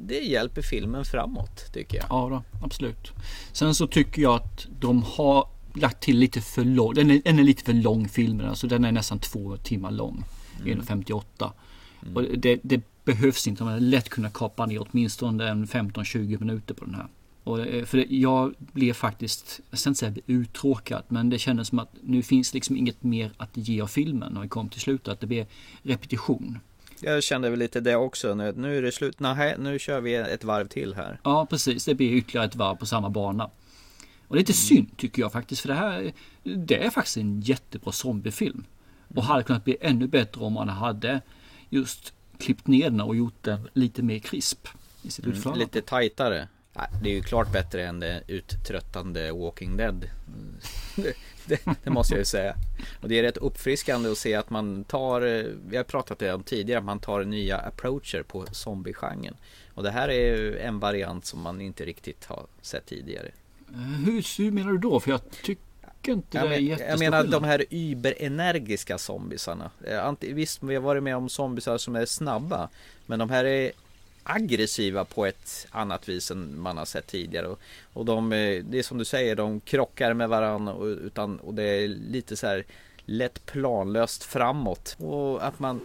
det 0.00 0.20
hjälper 0.20 0.62
filmen 0.62 1.04
framåt 1.04 1.72
tycker 1.72 1.98
jag. 1.98 2.06
Ja, 2.10 2.28
då, 2.30 2.64
absolut. 2.64 3.12
Sen 3.52 3.74
så 3.74 3.86
tycker 3.86 4.22
jag 4.22 4.34
att 4.34 4.66
de 4.80 5.02
har 5.02 5.48
lagt 5.74 6.02
till 6.02 6.18
lite 6.18 6.40
för 6.40 6.64
lång. 6.64 6.94
Den 6.94 7.10
är, 7.10 7.20
den 7.24 7.38
är 7.38 7.42
lite 7.42 7.64
för 7.64 7.72
lång 7.72 8.08
filmen. 8.08 8.48
Alltså 8.48 8.66
den 8.66 8.84
är 8.84 8.92
nästan 8.92 9.18
två 9.18 9.56
timmar 9.56 9.90
lång. 9.90 10.24
1.58. 10.62 11.50
Och 12.14 12.22
det, 12.22 12.60
det 12.62 12.80
behövs 13.04 13.48
inte. 13.48 13.64
Man 13.64 13.72
hade 13.72 13.86
lätt 13.86 14.08
kunnat 14.08 14.32
kapa 14.32 14.66
ner 14.66 14.86
åtminstone 14.90 15.48
en 15.48 15.66
15-20 15.66 16.40
minuter 16.40 16.74
på 16.74 16.84
den 16.84 16.94
här. 16.94 17.06
Och, 17.44 17.60
eh, 17.60 17.84
för 17.84 17.98
det, 17.98 18.06
jag 18.08 18.54
blev 18.58 18.92
faktiskt, 18.92 19.60
jag 19.70 19.78
ska 19.78 19.90
inte 19.90 20.00
säga 20.00 20.14
uttråkad, 20.26 21.02
men 21.08 21.30
det 21.30 21.38
kändes 21.38 21.68
som 21.68 21.78
att 21.78 21.92
nu 22.02 22.22
finns 22.22 22.54
liksom 22.54 22.76
inget 22.76 23.02
mer 23.02 23.30
att 23.36 23.50
ge 23.52 23.80
av 23.80 23.86
filmen 23.86 24.32
när 24.32 24.40
vi 24.40 24.48
kom 24.48 24.68
till 24.68 24.80
slutet. 24.80 25.08
Att 25.08 25.20
det 25.20 25.26
blev 25.26 25.46
repetition. 25.82 26.58
Jag 27.00 27.22
kände 27.22 27.50
väl 27.50 27.58
lite 27.58 27.80
det 27.80 27.96
också. 27.96 28.34
Nu, 28.34 28.52
nu 28.56 28.78
är 28.78 28.82
det 28.82 28.92
slut. 28.92 29.20
Nej, 29.20 29.54
nu 29.58 29.78
kör 29.78 30.00
vi 30.00 30.14
ett 30.14 30.44
varv 30.44 30.66
till 30.66 30.94
här. 30.94 31.20
Ja, 31.24 31.46
precis. 31.46 31.84
Det 31.84 31.94
blir 31.94 32.12
ytterligare 32.12 32.46
ett 32.46 32.56
varv 32.56 32.76
på 32.76 32.86
samma 32.86 33.10
bana. 33.10 33.44
Och 34.28 34.34
det 34.34 34.38
är 34.38 34.40
lite 34.40 34.52
synd 34.52 34.96
tycker 34.96 35.22
jag 35.22 35.32
faktiskt. 35.32 35.60
För 35.60 35.68
det 35.68 35.74
här 35.74 36.12
det 36.42 36.84
är 36.84 36.90
faktiskt 36.90 37.16
en 37.16 37.40
jättebra 37.40 37.92
zombiefilm. 37.92 38.64
Och 39.14 39.24
hade 39.24 39.42
kunnat 39.42 39.64
bli 39.64 39.76
ännu 39.80 40.06
bättre 40.06 40.40
om 40.40 40.52
man 40.52 40.68
hade 40.68 41.20
just 41.68 42.12
klippt 42.38 42.66
ner 42.66 42.90
den 42.90 43.00
och 43.00 43.16
gjort 43.16 43.42
den 43.42 43.68
lite 43.72 44.02
mer 44.02 44.18
krisp 44.18 44.68
i 45.02 45.10
sitt 45.10 45.26
utförande. 45.26 45.64
Lite 45.64 45.82
tajtare. 45.82 46.48
Det 47.02 47.10
är 47.10 47.14
ju 47.14 47.22
klart 47.22 47.52
bättre 47.52 47.86
än 47.86 48.00
det 48.00 48.22
uttröttande 48.26 49.32
Walking 49.32 49.76
Dead. 49.76 50.04
Det, 51.46 51.64
det, 51.84 51.90
måste 51.90 52.14
jag 52.14 52.18
ju 52.18 52.24
säga. 52.24 52.54
Och 53.00 53.08
det 53.08 53.18
är 53.18 53.22
rätt 53.22 53.36
uppfriskande 53.36 54.10
att 54.10 54.18
se 54.18 54.34
att 54.34 54.50
man 54.50 54.84
tar, 54.84 55.22
eh, 55.22 55.44
vi 55.68 55.76
har 55.76 55.84
pratat 55.84 56.22
om 56.22 56.42
tidigare, 56.42 56.78
att 56.78 56.84
man 56.84 56.98
tar 56.98 57.24
nya 57.24 57.58
approacher 57.58 58.22
på 58.22 58.46
zombiegenren. 58.52 59.36
Och 59.74 59.82
det 59.82 59.90
här 59.90 60.08
är 60.08 60.36
ju 60.36 60.58
en 60.58 60.78
variant 60.78 61.26
som 61.26 61.40
man 61.40 61.60
inte 61.60 61.84
riktigt 61.84 62.24
har 62.24 62.46
sett 62.60 62.86
tidigare. 62.86 63.30
Eh, 63.68 63.76
Hur, 63.76 64.38
hur 64.38 64.50
menar 64.50 64.72
du 64.72 64.78
då? 64.78 65.00
För 65.00 65.10
jag 65.10 65.30
tycker 65.30 65.67
inte 66.12 66.38
Jag, 66.38 66.50
det 66.50 66.54
är 66.54 66.58
jättestor 66.58 66.90
jag 66.90 66.98
menar 66.98 67.22
skillnad. 67.22 67.42
de 67.42 67.46
här 67.46 67.64
überenergiska 67.70 68.98
zombiesarna. 68.98 69.70
Eh, 69.86 70.12
Visst, 70.20 70.62
vi 70.62 70.74
har 70.74 70.82
varit 70.82 71.02
med 71.02 71.16
om 71.16 71.28
zombiesar 71.28 71.78
som 71.78 71.96
är 71.96 72.06
snabba. 72.06 72.68
Men 73.06 73.18
de 73.18 73.30
här 73.30 73.44
är 73.44 73.72
aggressiva 74.22 75.04
på 75.04 75.26
ett 75.26 75.66
annat 75.70 76.08
vis 76.08 76.30
än 76.30 76.60
man 76.60 76.76
har 76.76 76.84
sett 76.84 77.06
tidigare. 77.06 77.46
Och, 77.46 77.58
och 77.92 78.04
de, 78.04 78.32
eh, 78.32 78.64
det 78.64 78.78
är 78.78 78.82
som 78.82 78.98
du 78.98 79.04
säger, 79.04 79.36
de 79.36 79.60
krockar 79.60 80.14
med 80.14 80.28
varandra 80.28 80.72
och, 80.72 80.86
utan, 80.86 81.38
och 81.38 81.54
det 81.54 81.62
är 81.62 81.88
lite 81.88 82.36
så 82.36 82.46
här 82.46 82.64
lätt 83.04 83.46
planlöst 83.46 84.24
framåt. 84.24 84.96
Och 84.98 85.46
att 85.46 85.58
man, 85.58 85.80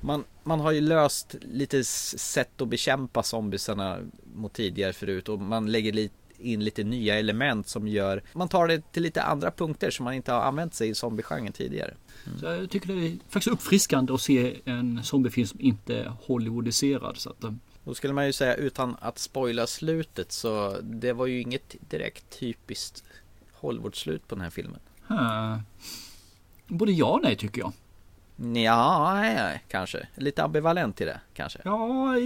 man, 0.00 0.24
man 0.42 0.60
har 0.60 0.72
ju 0.72 0.80
löst 0.80 1.34
lite 1.42 1.84
sätt 1.84 2.60
att 2.60 2.68
bekämpa 2.68 3.22
zombiesarna 3.22 3.98
mot 4.34 4.52
tidigare 4.52 4.92
förut 4.92 5.28
och 5.28 5.40
man 5.40 5.72
lägger 5.72 5.92
lite 5.92 6.14
in 6.38 6.64
lite 6.64 6.84
nya 6.84 7.18
element 7.18 7.68
som 7.68 7.88
gör 7.88 8.22
Man 8.32 8.48
tar 8.48 8.68
det 8.68 8.92
till 8.92 9.02
lite 9.02 9.22
andra 9.22 9.50
punkter 9.50 9.90
som 9.90 10.04
man 10.04 10.14
inte 10.14 10.32
har 10.32 10.40
använt 10.40 10.74
sig 10.74 10.88
i 10.88 10.94
zombiegenren 10.94 11.52
tidigare. 11.52 11.94
Så 12.40 12.46
jag 12.46 12.70
tycker 12.70 12.88
det 12.88 13.06
är 13.06 13.16
faktiskt 13.28 13.52
uppfriskande 13.52 14.12
att 14.12 14.20
se 14.20 14.56
en 14.64 15.04
zombiefilm 15.04 15.46
som 15.46 15.60
inte 15.60 15.98
är 15.98 16.12
Hollywoodiserad. 16.20 17.16
Så 17.16 17.30
att, 17.30 17.44
eh, 17.44 17.52
Då 17.84 17.94
skulle 17.94 18.12
man 18.12 18.26
ju 18.26 18.32
säga 18.32 18.54
utan 18.54 18.96
att 19.00 19.18
spoila 19.18 19.66
slutet 19.66 20.32
så 20.32 20.80
det 20.82 21.12
var 21.12 21.26
ju 21.26 21.40
inget 21.40 21.76
direkt 21.88 22.38
typiskt 22.38 23.04
Hollywood-slut 23.52 24.28
på 24.28 24.34
den 24.34 24.42
här 24.42 24.50
filmen. 24.50 24.80
huh. 25.06 25.58
Både 26.66 26.92
ja 26.92 27.06
och 27.06 27.22
nej 27.22 27.36
tycker 27.36 27.60
jag. 27.60 27.72
Ja, 28.62 29.14
nej, 29.14 29.64
kanske. 29.68 30.08
Lite 30.14 30.44
ambivalent 30.44 31.00
i 31.00 31.04
det 31.04 31.20
kanske. 31.34 31.58
Ja, 31.64 32.16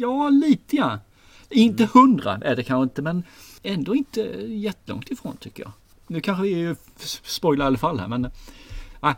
ja 0.00 0.28
lite 0.28 0.76
ja. 0.76 0.98
Inte 1.50 1.88
hundra 1.94 2.38
är 2.42 2.56
det 2.56 2.62
kanske 2.62 2.82
inte 2.82 3.02
men 3.02 3.24
ändå 3.62 3.94
inte 3.94 4.20
jättelångt 4.48 5.10
ifrån 5.10 5.36
tycker 5.36 5.62
jag. 5.62 5.72
Nu 6.06 6.20
kanske 6.20 6.42
vi 6.42 6.74
spoilar 7.24 7.64
i 7.64 7.66
alla 7.66 7.78
fall 7.78 8.00
här 8.00 8.08
men 8.08 8.30
nej. 9.00 9.14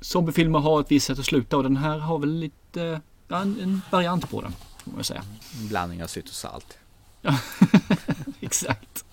Zombiefilmer 0.00 0.58
har 0.58 0.80
ett 0.80 0.90
visst 0.90 1.06
sätt 1.06 1.18
att 1.18 1.24
sluta 1.24 1.56
och 1.56 1.62
den 1.62 1.76
här 1.76 1.98
har 1.98 2.18
väl 2.18 2.34
lite 2.34 3.00
ja, 3.28 3.40
en, 3.40 3.60
en 3.60 3.80
variant 3.90 4.30
på 4.30 4.40
den. 4.40 4.52
Får 4.84 4.92
man 4.92 5.04
säga. 5.04 5.24
En 5.60 5.68
blandning 5.68 6.02
av 6.02 6.06
sytt 6.06 6.28
och 6.28 6.34
salt. 6.34 6.78
Exakt. 8.40 9.04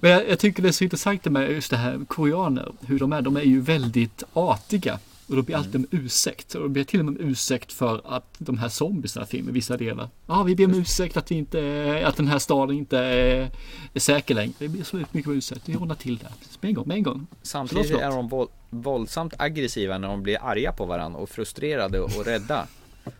Men 0.00 0.10
jag, 0.10 0.28
jag 0.28 0.38
tycker 0.38 0.62
det 0.62 0.68
är 0.68 0.72
så 0.72 0.84
intressant 0.84 1.24
med 1.24 1.50
just 1.50 1.70
det 1.70 1.76
här 1.76 2.04
koreaner. 2.08 2.72
Hur 2.80 2.98
de 2.98 3.12
är. 3.12 3.22
De 3.22 3.36
är 3.36 3.42
ju 3.42 3.60
väldigt 3.60 4.22
artiga. 4.32 4.98
Och 5.26 5.36
då 5.36 5.42
blir 5.42 5.56
alltid 5.56 5.76
om 5.76 5.86
ursäkt. 5.90 6.54
Och 6.54 6.62
det 6.62 6.68
blir 6.68 6.84
till 6.84 7.00
och 7.00 7.06
med 7.06 7.20
om 7.20 7.28
ursäkt 7.28 7.72
för 7.72 8.00
att 8.04 8.34
de 8.38 8.58
här 8.58 8.68
zombiesarna 8.68 9.26
finns 9.26 9.48
i 9.48 9.52
vissa 9.52 9.76
delar. 9.76 10.08
Ja, 10.26 10.42
vi 10.42 10.56
ber 10.56 10.64
om 10.64 10.74
ursäkt 10.74 11.16
att, 11.16 11.30
vi 11.30 11.34
inte, 11.34 12.02
att 12.06 12.16
den 12.16 12.26
här 12.26 12.38
staden 12.38 12.76
inte 12.76 12.98
är, 12.98 13.50
är 13.94 14.00
säker 14.00 14.34
längre. 14.34 14.54
Vi 14.58 14.68
ber 14.68 14.82
så 14.82 14.96
mycket 14.96 15.26
om 15.26 15.32
ursäkt. 15.36 15.68
Vi 15.68 15.76
ordnar 15.76 15.94
till 15.94 16.16
det. 16.18 16.32
Med 16.60 16.68
en 16.68 16.74
gång, 16.74 16.88
med 16.88 16.96
en 16.96 17.02
gång. 17.02 17.26
Samtidigt 17.42 17.90
är 17.90 18.10
de 18.10 18.28
våld, 18.28 18.50
våldsamt 18.70 19.34
aggressiva 19.38 19.98
när 19.98 20.08
de 20.08 20.22
blir 20.22 20.38
arga 20.42 20.72
på 20.72 20.84
varandra 20.84 21.20
och 21.20 21.28
frustrerade 21.28 22.00
och 22.00 22.10
rädda. 22.26 22.66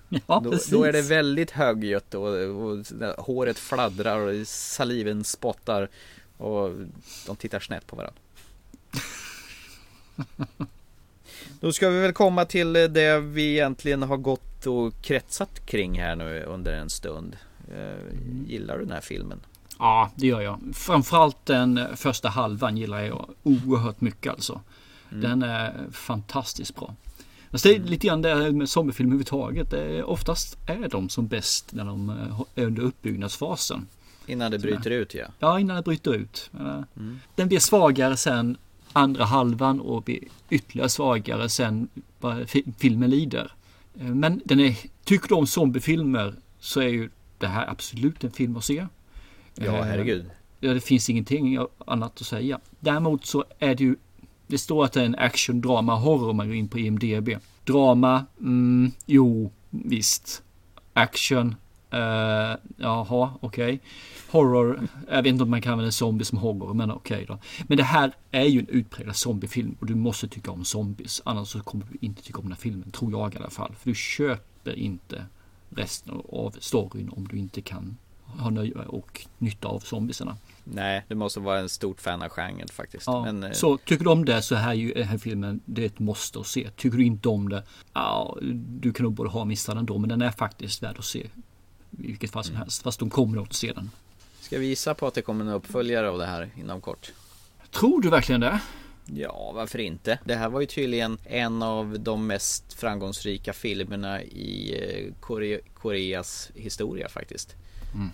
Ja, 0.09 0.41
Då, 0.45 0.59
då 0.71 0.85
är 0.85 0.93
det 0.93 1.03
väldigt 1.03 1.51
högljutt 1.51 2.15
och, 2.15 2.29
och 2.29 2.87
håret 3.19 3.59
fladdrar 3.59 4.19
och 4.19 4.47
saliven 4.49 5.25
spottar 5.25 5.89
och 6.37 6.71
de 7.27 7.37
tittar 7.37 7.61
snett 7.61 7.87
på 7.87 7.97
varandra. 7.97 8.21
Då 11.63 11.73
ska 11.73 11.89
vi 11.89 12.01
väl 12.01 12.13
komma 12.13 12.45
till 12.45 12.73
det 12.73 13.21
vi 13.21 13.53
egentligen 13.53 14.03
har 14.03 14.17
gått 14.17 14.67
och 14.67 15.03
kretsat 15.03 15.67
kring 15.67 16.01
här 16.01 16.17
nu 16.17 16.43
under 16.43 16.73
en 16.73 16.91
stund. 16.91 17.37
Eh, 17.75 18.17
Gillar 18.47 18.79
du 18.79 18.85
den 18.85 18.93
här 18.93 19.01
filmen? 19.01 19.41
Ja, 19.79 20.11
det 20.17 20.27
gör 20.27 20.41
jag. 20.41 20.61
Framförallt 20.75 21.47
den 21.47 21.81
första 21.97 22.29
halvan 22.29 22.77
gillar 22.77 23.01
jag 23.01 23.31
oerhört 23.43 24.01
mycket 24.01 24.33
alltså. 24.33 24.61
Den 25.11 25.43
är 25.43 25.75
fantastiskt 25.93 26.75
bra. 26.77 26.95
Alltså 27.51 27.69
det 27.69 27.75
är 27.77 27.81
lite 27.81 28.07
grann 28.07 28.23
det 28.23 28.29
här 28.35 28.51
med 28.51 28.69
zombiefilm 28.69 29.09
överhuvudtaget. 29.09 29.71
Det 29.71 29.99
är, 29.99 30.05
oftast 30.05 30.59
är 30.67 30.89
de 30.89 31.09
som 31.09 31.27
bäst 31.27 31.73
när 31.73 31.85
de 31.85 32.11
eh, 32.11 32.41
är 32.55 32.67
under 32.67 32.83
uppbyggnadsfasen. 32.83 33.87
Innan 34.27 34.51
det 34.51 34.59
bryter 34.59 34.91
ut 34.91 35.15
ja. 35.15 35.25
Ja, 35.39 35.61
innan 35.61 35.77
det 35.77 35.83
bryter 35.83 36.15
ut. 36.15 36.51
Eh, 36.61 36.81
Den 37.35 37.49
blir 37.49 37.59
svagare 37.59 38.17
sen 38.17 38.57
andra 38.93 39.25
halvan 39.25 39.81
och 39.81 40.03
blir 40.03 40.19
ytterligare 40.51 40.89
svagare 40.89 41.49
sen 41.49 41.89
filmen 42.79 43.11
lider. 43.11 43.53
Eh, 44.01 44.07
Men 44.07 44.41
den 44.45 44.61
är, 44.61 44.77
tycker 45.05 45.29
du 45.29 45.35
om 45.35 45.47
zombiefilmer 45.47 46.35
så 46.61 46.81
är 46.81 46.89
ju 46.89 47.11
det 47.39 47.47
här 47.47 47.71
absolut 47.71 48.25
en 48.25 48.31
film 48.31 48.57
att 48.57 48.65
se. 48.65 48.87
Ja, 49.55 49.65
Eh, 49.65 49.83
herregud. 49.85 50.31
Ja, 50.61 50.75
det 50.75 50.81
finns 50.81 51.11
ingenting 51.11 51.59
annat 51.87 52.21
att 52.21 52.27
säga. 52.27 52.61
Däremot 52.81 53.27
så 53.27 53.45
är 53.59 53.75
det 53.75 53.85
ju, 53.85 53.97
det 54.47 54.59
står 54.59 54.85
att 54.85 54.93
det 54.93 55.01
är 55.01 55.05
en 55.07 55.15
action, 55.15 55.61
drama, 55.61 55.95
horror 55.95 56.31
om 56.31 56.37
man 56.37 56.47
går 56.47 56.57
in 56.57 56.69
på 56.69 56.79
IMDB. 56.79 57.29
Drama, 57.65 58.25
mm, 58.41 58.93
jo, 59.07 59.53
visst. 59.71 60.43
Action, 60.93 61.55
uh, 61.95 62.57
jaha, 62.77 63.31
okej. 63.41 63.81
Horror, 64.31 64.89
jag 65.09 65.23
vet 65.23 65.27
inte 65.27 65.45
om 65.45 65.51
man 65.51 65.63
kan 65.63 65.73
använda 65.73 65.93
zombie 65.93 66.25
som 66.25 66.39
horror, 66.39 66.75
men 66.75 66.91
okej 66.91 67.25
då. 67.29 67.39
Men 67.67 67.77
det 67.77 67.85
här 67.85 68.13
är 68.31 68.45
ju 68.45 68.61
en 68.61 68.69
utpräglad 68.69 69.17
zombiefilm 69.17 69.77
och 69.81 69.87
du 69.87 69.95
måste 69.95 70.29
tycka 70.29 70.51
om 70.51 70.65
zombies. 70.65 71.23
Annars 71.25 71.49
så 71.49 71.61
kommer 71.61 71.87
du 71.91 71.99
inte 72.01 72.23
tycka 72.23 72.39
om 72.39 72.45
den 72.45 72.53
här 72.53 72.61
filmen, 72.61 72.91
tror 72.91 73.11
jag 73.11 73.35
i 73.35 73.37
alla 73.37 73.51
fall. 73.51 73.75
För 73.79 73.91
du 73.91 73.95
köper 73.95 74.79
inte 74.79 75.27
resten 75.71 76.23
av 76.33 76.57
storyn 76.61 77.11
om 77.17 77.29
du 77.29 77.39
inte 77.39 77.61
kan 77.61 77.97
ha 78.39 78.51
nöje 78.51 78.75
och 78.75 79.27
nytta 79.39 79.69
av 79.69 79.81
zombiesarna. 79.81 80.37
Nej, 80.65 81.05
du 81.09 81.15
måste 81.15 81.41
vara 81.41 81.59
en 81.59 81.69
stort 81.69 82.01
fan 82.01 82.23
av 82.23 82.29
genren 82.29 82.69
faktiskt. 82.69 83.07
Ja, 83.07 83.25
Men, 83.25 83.45
eh, 83.45 83.53
så 83.53 83.77
tycker 83.77 84.05
du 84.05 84.11
om 84.11 84.25
det 84.25 84.43
så 84.43 84.55
här 84.55 84.71
är 84.71 84.75
ju 84.75 84.93
den 84.93 85.09
här 85.09 85.19
filmen, 85.19 85.61
det 85.65 85.83
är 85.83 85.87
ett 85.87 85.99
måste 85.99 86.41
att 86.41 86.47
se. 86.47 86.71
Tycker 86.77 86.99
du 86.99 87.05
inte 87.05 87.29
om 87.29 87.49
det, 87.49 87.63
ja, 87.93 88.39
du 88.81 88.93
kan 88.93 89.05
nog 89.05 89.13
både 89.13 89.31
ha 89.31 89.45
missat 89.45 89.75
den 89.75 89.87
då, 89.87 89.99
men 89.99 90.09
den 90.09 90.23
är 90.23 90.31
faktiskt 90.31 90.83
värd 90.83 90.99
att 90.99 91.05
se. 91.05 91.27
I 91.99 92.07
vilket 92.07 92.31
fall 92.31 92.45
som 92.45 92.57
helst, 92.57 92.83
fast 92.83 92.99
de 92.99 93.11
kommer 93.11 93.37
nog 93.37 93.47
att 93.47 93.53
se 93.53 93.73
den. 93.73 93.91
Ska 94.41 94.59
vi 94.59 94.67
gissa 94.67 94.95
på 94.95 95.07
att 95.07 95.15
det 95.15 95.23
kommer 95.23 95.45
en 95.45 95.51
uppföljare 95.51 96.11
av 96.11 96.19
det 96.19 96.27
här 96.27 96.51
inom 96.57 96.81
kort? 96.81 97.13
Tror 97.71 98.03
du 98.03 98.11
verkligen 98.11 98.41
det? 98.41 98.61
Ja, 99.07 99.53
varför 99.55 99.79
inte? 99.79 100.19
Det 100.25 100.35
här 100.35 100.49
var 100.49 100.61
ju 100.61 100.67
tydligen 100.67 101.19
en 101.25 101.63
av 101.63 102.01
de 102.01 102.27
mest 102.27 102.73
framgångsrika 102.73 103.53
filmerna 103.53 104.23
i 104.23 104.79
eh, 104.83 105.15
Kore 105.21 105.61
Koreas 105.75 106.51
historia 106.55 107.09
faktiskt. 107.09 107.57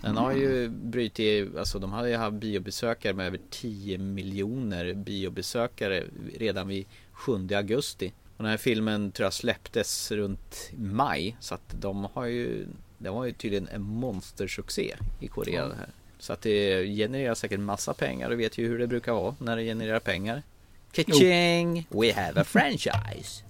Den 0.01 0.17
har 0.17 0.31
ju 0.31 0.69
brutit, 0.69 1.55
alltså 1.55 1.79
de 1.79 1.91
hade 1.91 2.09
ju 2.09 2.15
haft 2.15 2.35
biobesökare 2.35 3.13
med 3.13 3.27
över 3.27 3.39
10 3.49 3.97
miljoner 3.97 4.93
biobesökare 4.93 6.03
redan 6.37 6.67
vid 6.67 6.85
7 7.11 7.47
augusti. 7.55 8.13
Och 8.37 8.43
den 8.43 8.51
här 8.51 8.57
filmen 8.57 9.11
tror 9.11 9.25
jag 9.25 9.33
släpptes 9.33 10.11
runt 10.11 10.71
maj 10.77 11.37
så 11.39 11.55
att 11.55 11.75
de 11.81 12.07
har 12.13 12.25
ju, 12.25 12.67
det 12.99 13.09
var 13.09 13.25
ju 13.25 13.33
tydligen 13.33 13.67
en 13.67 13.81
monstersuccé 13.81 14.95
i 15.19 15.27
Korea 15.27 15.67
det 15.67 15.75
här. 15.75 15.89
Så 16.19 16.33
att 16.33 16.41
det 16.41 16.85
genererar 16.85 17.35
säkert 17.35 17.59
massa 17.59 17.93
pengar 17.93 18.29
och 18.29 18.39
vet 18.39 18.57
ju 18.57 18.67
hur 18.67 18.79
det 18.79 18.87
brukar 18.87 19.13
vara 19.13 19.35
när 19.39 19.57
det 19.57 19.63
genererar 19.63 19.99
pengar. 19.99 20.43
Ka-ching! 20.91 21.87
We 21.89 22.13
have 22.13 22.41
a 22.41 22.43
franchise! 22.43 23.43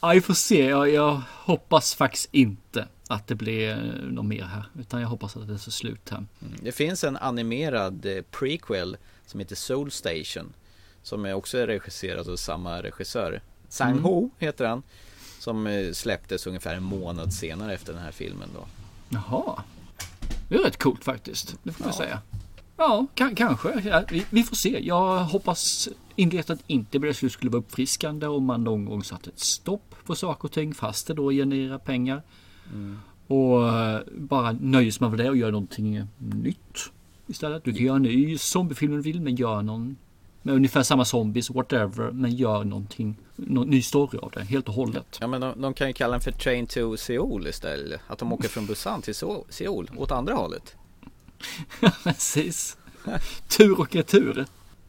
Ja, 0.00 0.08
vi 0.08 0.20
får 0.20 0.34
se. 0.34 0.64
Jag, 0.64 0.90
jag 0.90 1.22
hoppas 1.28 1.94
faktiskt 1.94 2.28
inte 2.32 2.88
att 3.08 3.26
det 3.26 3.34
blir 3.34 3.70
eh, 3.70 3.76
något 4.10 4.24
mer 4.24 4.42
här. 4.42 4.64
Utan 4.80 5.00
jag 5.00 5.08
hoppas 5.08 5.36
att 5.36 5.46
det 5.46 5.52
är 5.52 5.58
så 5.58 5.70
slut 5.70 6.10
här. 6.10 6.26
Det 6.62 6.72
finns 6.72 7.04
en 7.04 7.16
animerad 7.16 8.06
eh, 8.06 8.22
prequel 8.22 8.96
som 9.26 9.40
heter 9.40 9.56
Soul 9.56 9.90
Station. 9.90 10.52
Som 11.02 11.24
är 11.24 11.34
också 11.34 11.58
regisserad 11.58 12.28
av 12.28 12.36
samma 12.36 12.82
regissör. 12.82 13.42
Sang 13.68 13.98
Ho 13.98 14.30
heter 14.38 14.64
han. 14.64 14.82
Som 15.40 15.66
eh, 15.66 15.92
släpptes 15.92 16.46
ungefär 16.46 16.74
en 16.74 16.82
månad 16.82 17.32
senare 17.32 17.74
efter 17.74 17.92
den 17.92 18.02
här 18.02 18.12
filmen 18.12 18.48
då. 18.54 18.66
Jaha. 19.08 19.62
Det 20.48 20.54
är 20.54 20.58
rätt 20.58 20.78
coolt 20.78 21.04
faktiskt. 21.04 21.56
Det 21.62 21.72
får 21.72 21.84
man 21.84 21.92
säga. 21.92 22.20
Ja, 22.76 23.06
ka- 23.14 23.34
kanske. 23.34 23.80
Ja, 23.84 24.02
vi, 24.10 24.26
vi 24.30 24.42
får 24.42 24.56
se. 24.56 24.78
Jag 24.86 25.24
hoppas 25.24 25.88
indirekt 26.16 26.50
att 26.50 26.60
inte 26.66 26.98
det 26.98 27.14
skulle 27.14 27.50
vara 27.50 27.60
uppfriskande 27.62 28.26
om 28.26 28.44
man 28.44 28.64
någon 28.64 28.84
gång 28.84 29.04
satte 29.04 29.30
ett 29.30 29.38
stopp 29.40 29.94
på 30.06 30.14
saker 30.14 30.44
och 30.44 30.52
ting 30.52 30.74
fast 30.74 31.06
det 31.06 31.14
då 31.14 31.30
genererar 31.30 31.78
pengar. 31.78 32.22
Och 33.26 33.68
eh, 33.68 34.00
bara 34.18 34.52
nöjes 34.52 35.00
man 35.00 35.10
med 35.10 35.18
det 35.18 35.30
och 35.30 35.36
gör 35.36 35.50
någonting 35.50 36.02
nytt 36.18 36.90
istället. 37.26 37.64
Du 37.64 37.72
kan 37.74 37.84
göra 37.86 37.96
en 37.96 38.02
ny 38.02 38.38
zombiefilm 38.38 38.92
om 38.92 38.98
du 38.98 39.02
vill 39.02 39.20
men 39.20 39.36
gör 39.36 39.62
någon 39.62 39.96
med 40.42 40.54
ungefär 40.54 40.82
samma 40.82 41.04
zombies, 41.04 41.50
whatever, 41.50 42.10
men 42.10 42.30
gör 42.30 42.64
någonting, 42.64 43.16
någon 43.36 43.70
ny 43.70 43.82
story 43.82 44.18
av 44.18 44.30
det 44.30 44.42
helt 44.42 44.68
och 44.68 44.74
hållet. 44.74 45.18
Ja 45.20 45.26
men 45.26 45.40
de, 45.40 45.62
de 45.62 45.74
kan 45.74 45.86
ju 45.86 45.92
kalla 45.92 46.12
den 46.12 46.20
för 46.20 46.32
Train 46.32 46.66
to 46.66 46.96
Seoul 46.96 47.46
istället. 47.46 48.00
Att 48.06 48.18
de 48.18 48.32
åker 48.32 48.48
från 48.48 48.66
Busan 48.66 49.02
till 49.02 49.14
Seoul, 49.48 49.90
åt 49.96 50.10
andra 50.10 50.34
hållet. 50.34 50.74
Precis. 52.04 52.76
Tur 53.48 53.80
och 53.80 53.94
retur. 53.94 54.46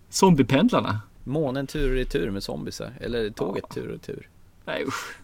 Zombiependlarna. 0.09 1.01
Månen 1.23 1.67
tur 1.67 1.89
och 1.89 1.95
retur 1.95 2.31
med 2.31 2.43
zombisar. 2.43 2.93
Eller 2.99 3.29
tåget 3.29 3.69
tur 3.69 3.85
och 3.85 3.91
retur. 3.91 4.29
Nej 4.65 4.83
usch. 4.87 5.17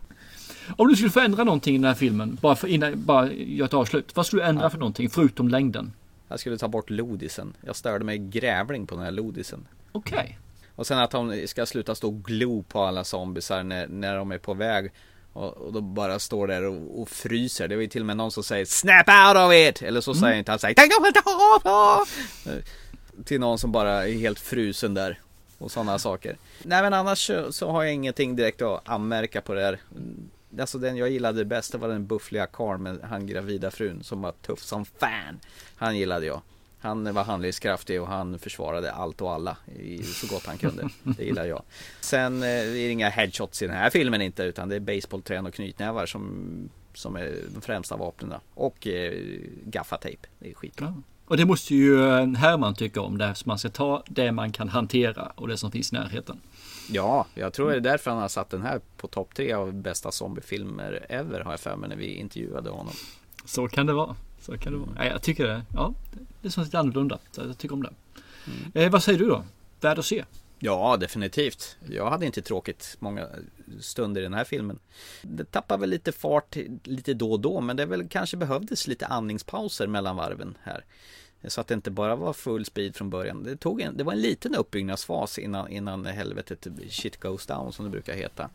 Om 0.78 0.88
du 0.88 0.96
skulle 0.96 1.12
förändra 1.12 1.44
någonting 1.44 1.76
i 1.76 1.78
den 1.78 1.86
här 1.86 1.94
filmen, 1.94 2.38
bara 2.42 2.56
för 2.56 2.68
innan, 2.68 3.04
bara 3.06 3.34
göra 3.34 3.66
ett 3.66 3.74
avslut. 3.74 4.16
Vad 4.16 4.26
skulle 4.26 4.42
du 4.42 4.48
ändra 4.48 4.70
för 4.70 4.78
någonting 4.78 5.10
förutom 5.10 5.48
längden? 5.48 5.92
Jag 6.28 6.40
skulle 6.40 6.58
ta 6.58 6.68
bort 6.68 6.90
lodisen. 6.90 7.54
Jag 7.66 7.76
störde 7.76 8.06
mig 8.06 8.18
grävling 8.18 8.88
på 8.88 8.96
den 8.96 9.04
här 9.04 9.12
lodisen. 9.12 9.68
Okej. 9.92 10.40
Och 10.76 10.88
sen 10.88 10.98
att 11.00 11.12
de 11.12 11.48
ska 11.48 11.66
sluta 11.66 11.96
stå 11.96 12.08
och 12.08 12.24
glo 12.24 12.64
på 12.64 12.82
alla 12.84 13.04
zombisar 13.04 13.64
när, 13.64 13.88
när 13.88 14.16
de 14.16 14.32
är 14.32 14.38
på 14.38 14.54
väg. 14.54 14.92
Och, 15.34 15.58
och 15.58 15.74
då 15.74 15.82
bara 15.82 16.20
står 16.20 16.48
där 16.48 16.64
och, 16.64 17.02
och 17.02 17.10
fryser. 17.10 17.68
Det 17.68 17.76
var 17.76 17.82
ju 17.82 17.88
till 17.88 18.02
och 18.02 18.06
med 18.06 18.18
någon 18.18 18.32
som 18.32 18.44
säger 18.44 18.66
Snap 18.66 19.08
out 19.10 19.46
of 19.48 19.54
it! 19.54 19.82
Eller 19.82 20.02
så 20.02 20.14
säger 20.14 20.36
inte 20.38 20.52
han 20.52 20.60
säger 20.60 20.76
"Tänk 20.76 21.00
om 21.00 21.06
inte 21.06 21.22
av!" 21.70 22.08
Eh, 22.46 22.64
Till 23.26 23.40
någon 23.40 23.60
som 23.60 23.72
bara 23.72 24.08
är 24.08 24.14
helt 24.14 24.40
frusen 24.40 24.94
där. 24.94 25.20
Och 25.58 25.72
sådana 25.72 26.00
saker. 26.00 26.38
Nej 26.64 26.82
men 26.82 26.94
annars 26.94 27.32
så, 27.50 27.72
har 27.72 27.84
jag 27.84 27.94
ingenting 27.94 28.36
direkt 28.36 28.62
att 28.62 28.90
anmärka 28.90 29.42
på 29.42 29.54
det 29.54 29.62
här. 29.62 29.80
Mm, 29.96 30.30
Alltså 30.60 30.78
den 30.78 30.98
jag 30.98 31.10
gillade 31.10 31.46
bäst 31.46 31.72
det 31.72 31.78
var 31.78 31.88
den 31.88 32.08
buffliga 32.08 32.48
karln 32.48 32.84
med 32.84 33.00
han 33.04 33.28
gravida 33.28 33.72
frun 33.72 34.04
som 34.04 34.22
var 34.22 34.32
tuff 34.32 34.60
som 34.60 34.86
fan. 34.86 35.40
Han 35.78 35.98
gillade 35.98 36.26
jag. 36.26 36.42
Han 36.80 37.14
var 37.14 37.24
handlingskraftig 37.24 38.02
och 38.02 38.08
han 38.08 38.40
försvarade 38.40 38.92
allt 38.92 39.22
och 39.22 39.34
alla 39.34 39.58
så 40.04 40.28
gott 40.28 40.46
han 40.46 40.58
kunde. 40.58 40.90
Det 41.04 41.24
gillar 41.24 41.46
jag. 41.46 41.64
Sen 42.02 42.44
eh, 42.44 42.50
är 42.50 42.66
det 42.66 42.90
inga 42.90 43.10
headshots 43.10 43.62
i 43.62 43.68
den 43.68 43.76
här 43.76 43.90
filmen 43.90 44.22
inte 44.22 44.44
utan 44.44 44.70
det 44.70 44.76
är 44.76 44.80
baseballträn 44.80 45.46
och 45.46 45.54
knytnävar 45.54 46.06
som, 46.06 46.70
som 46.94 47.16
är 47.16 47.40
de 47.54 47.62
främsta 47.62 47.98
vapnen. 47.98 48.34
Och 48.54 48.88
eh, 48.88 49.14
gaffatejp. 49.66 50.28
Det 50.40 50.50
är 50.50 50.54
skitbra. 50.54 50.94
Ja. 50.96 51.02
Och 51.26 51.38
det 51.38 51.46
måste 51.46 51.76
ju 51.76 52.10
eh, 52.10 52.28
Herman 52.28 52.76
tycka 52.76 53.02
om 53.02 53.18
det. 53.18 53.36
Så 53.36 53.44
man 53.50 53.60
ska 53.60 53.70
ta 53.70 54.04
det 54.08 54.32
man 54.32 54.52
kan 54.52 54.70
hantera 54.70 55.32
och 55.36 55.48
det 55.48 55.58
som 55.58 55.72
finns 55.72 55.94
i 55.94 55.96
närheten. 55.96 56.40
Ja, 56.90 57.26
jag 57.34 57.54
tror 57.54 57.70
det 57.70 57.76
är 57.76 57.80
därför 57.80 58.12
han 58.12 58.20
har 58.20 58.28
satt 58.28 58.50
den 58.50 58.62
här 58.62 58.82
på 58.98 59.08
topp 59.08 59.36
tre 59.36 59.54
av 59.54 59.74
bästa 59.74 60.12
zombiefilmer 60.12 61.06
ever 61.10 61.40
har 61.40 61.52
jag 61.52 61.60
för 61.60 61.76
mig 61.76 61.90
när 61.90 61.96
vi 61.96 62.14
intervjuade 62.14 62.70
honom. 62.70 62.94
Så 63.46 63.68
kan 63.68 63.86
det 63.86 63.94
vara. 63.94 64.16
Så 64.48 64.58
kan 64.58 64.74
det 64.74 64.80
vara. 64.80 65.08
Jag 65.08 65.22
tycker 65.22 65.48
det. 65.48 65.62
Ja, 65.74 65.94
det 66.42 66.50
som 66.50 66.64
lite 66.64 66.80
annorlunda. 66.80 67.20
Så 67.32 67.42
Jag 67.42 67.58
tycker 67.58 67.74
om 67.74 67.84
det. 67.84 67.94
Eh, 68.84 68.92
vad 68.92 69.04
säger 69.04 69.20
du 69.20 69.28
då? 69.28 69.44
Värd 69.82 70.00
att 70.00 70.06
se? 70.06 70.26
Ja, 70.60 70.98
definitivt. 70.98 71.78
Jag 71.90 72.10
hade 72.10 72.26
inte 72.26 72.42
tråkigt 72.42 72.96
många 73.00 73.28
stunder 73.80 74.22
i 74.22 74.24
den 74.24 74.34
här 74.34 74.44
filmen. 74.44 74.80
Det 75.22 75.52
tappar 75.52 75.78
väl 75.78 75.90
lite 75.90 76.12
fart 76.12 76.58
lite 76.84 77.14
då 77.14 77.32
och 77.32 77.40
då, 77.40 77.62
men 77.62 77.78
det 77.78 77.86
väl 77.86 78.08
kanske 78.08 78.38
behövdes 78.38 78.88
lite 78.88 79.08
andningspauser 79.08 79.88
mellan 79.88 80.16
varven 80.16 80.58
här. 80.64 80.86
Så 81.48 81.62
att 81.62 81.68
det 81.68 81.74
inte 81.74 81.92
bara 81.92 82.16
var 82.16 82.34
full 82.34 82.66
speed 82.66 82.96
från 82.96 83.10
början. 83.10 83.44
Det, 83.44 83.56
tog 83.56 83.82
en, 83.82 83.98
det 83.98 84.04
var 84.04 84.14
en 84.14 84.22
liten 84.22 84.56
uppbyggnadsfas 84.56 85.40
innan, 85.40 85.70
innan 85.70 86.06
helvetet 86.06 86.68
shit 86.90 87.20
goes 87.20 87.46
down 87.46 87.74
som 87.74 87.86
det 87.86 87.92
brukar 87.92 88.14
heta. 88.14 88.50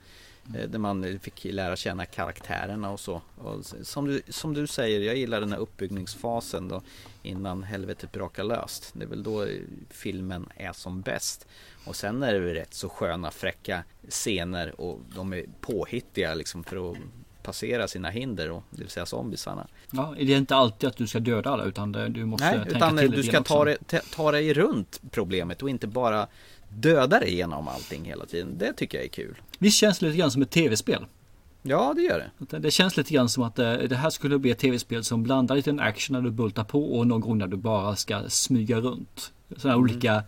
Eh, 0.57 0.68
Där 0.68 0.78
man 0.78 1.18
fick 1.22 1.44
lära 1.44 1.76
känna 1.76 2.07
karaktärerna 2.07 2.90
och 2.90 3.00
så. 3.00 3.22
Och 3.37 3.64
som, 3.83 4.07
du, 4.07 4.22
som 4.28 4.55
du 4.55 4.66
säger, 4.66 5.00
jag 5.00 5.16
gillar 5.16 5.40
den 5.40 5.52
här 5.52 5.59
uppbyggningsfasen 5.59 6.68
då 6.68 6.83
innan 7.22 7.62
helvetet 7.62 8.12
brakar 8.12 8.44
löst. 8.44 8.90
Det 8.92 9.05
är 9.05 9.09
väl 9.09 9.22
då 9.22 9.46
filmen 9.90 10.48
är 10.57 10.72
som 10.72 11.00
bäst. 11.00 11.46
Och 11.85 11.96
sen 11.96 12.22
är 12.22 12.33
det 12.33 12.38
väl 12.40 12.55
rätt 12.55 12.74
så 12.74 12.88
sköna 12.88 13.31
fräcka 13.31 13.85
scener 14.09 14.81
och 14.81 15.00
de 15.14 15.33
är 15.33 15.44
påhittiga 15.61 16.35
liksom 16.35 16.64
för 16.64 16.90
att 16.90 16.96
passera 17.42 17.88
sina 17.88 18.11
hinder 18.11 18.50
och 18.50 18.62
det 18.70 18.78
vill 18.83 18.90
säga 18.90 19.07
zombisarna. 19.07 19.66
Ja, 19.90 20.14
det 20.18 20.33
är 20.33 20.38
inte 20.38 20.57
alltid 20.57 20.88
att 20.88 20.96
du 20.96 21.07
ska 21.07 21.20
döda 21.20 21.50
alla 21.50 21.64
utan 21.64 21.92
det, 21.92 22.09
du 22.09 22.24
måste 22.24 22.46
Nej, 22.46 22.55
tänka 22.55 22.76
utan 22.76 22.96
till 22.96 23.11
du 23.11 23.22
ska 23.22 23.42
ta 23.42 23.74
ta, 23.87 23.98
ta 24.14 24.33
dig 24.33 24.55
runt 24.55 25.00
problemet 25.11 25.62
och 25.62 25.70
inte 25.70 25.87
bara 25.87 26.26
döda 26.76 27.20
dig 27.20 27.28
igenom 27.32 27.68
allting 27.68 28.04
hela 28.04 28.26
tiden. 28.26 28.58
Det 28.58 28.72
tycker 28.72 28.98
jag 28.98 29.04
är 29.04 29.08
kul. 29.08 29.40
Visst 29.58 29.78
känns 29.78 29.98
det 29.98 30.06
lite 30.06 30.18
grann 30.18 30.30
som 30.30 30.42
ett 30.42 30.50
tv-spel? 30.50 31.06
Ja, 31.62 31.92
det 31.96 32.02
gör 32.02 32.18
det. 32.18 32.46
Det 32.46 32.58
det 32.58 32.70
känns 32.70 32.96
lite 32.96 33.14
grann 33.14 33.28
som 33.28 33.42
att 33.42 33.58
eh, 33.58 33.72
det 33.74 33.96
här 33.96 34.11
skulle 34.11 34.38
bli 34.38 34.50
ett 34.50 34.58
tv-spel 34.58 35.04
som 35.04 35.22
blandar 35.22 35.56
lite 35.56 35.70
en 35.70 35.80
action 35.80 36.14
när 36.14 36.20
du 36.20 36.30
bultar 36.30 36.64
på 36.64 36.98
och 36.98 37.06
någon 37.06 37.20
gång 37.20 37.38
när 37.38 37.46
du 37.46 37.56
bara 37.56 37.96
ska 37.96 38.22
smyga 38.28 38.80
runt. 38.80 39.32
Sådana 39.56 39.74
Mm. 39.78 39.85
olika 39.85 40.24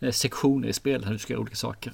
eh, 0.00 0.10
sektioner 0.10 0.68
i 0.68 0.72
spelet 0.72 1.04
när 1.04 1.12
du 1.12 1.18
ska 1.18 1.32
göra 1.32 1.40
olika 1.40 1.56
saker. 1.56 1.92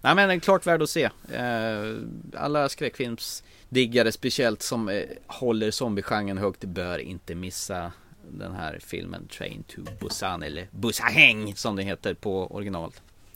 Nej 0.00 0.14
men 0.14 0.28
den 0.28 0.36
är 0.36 0.40
klart 0.40 0.66
värd 0.66 0.82
att 0.82 0.90
se. 0.90 1.04
Eh, 1.32 1.94
alla 2.36 2.68
skräckfilmsdiggare 2.68 4.12
speciellt 4.12 4.62
som 4.62 5.02
håller 5.26 5.70
zombiegenren 5.70 6.38
högt 6.38 6.64
bör 6.64 6.98
inte 6.98 7.34
missa 7.34 7.92
den 8.32 8.52
här 8.52 8.78
filmen 8.82 9.28
Train 9.28 9.62
to 9.62 9.80
Busan 10.00 10.42
eller 10.42 10.68
Busaheng 10.70 11.54
som 11.56 11.76
den 11.76 11.86
heter 11.86 12.14
på 12.14 12.46
original. 12.46 12.92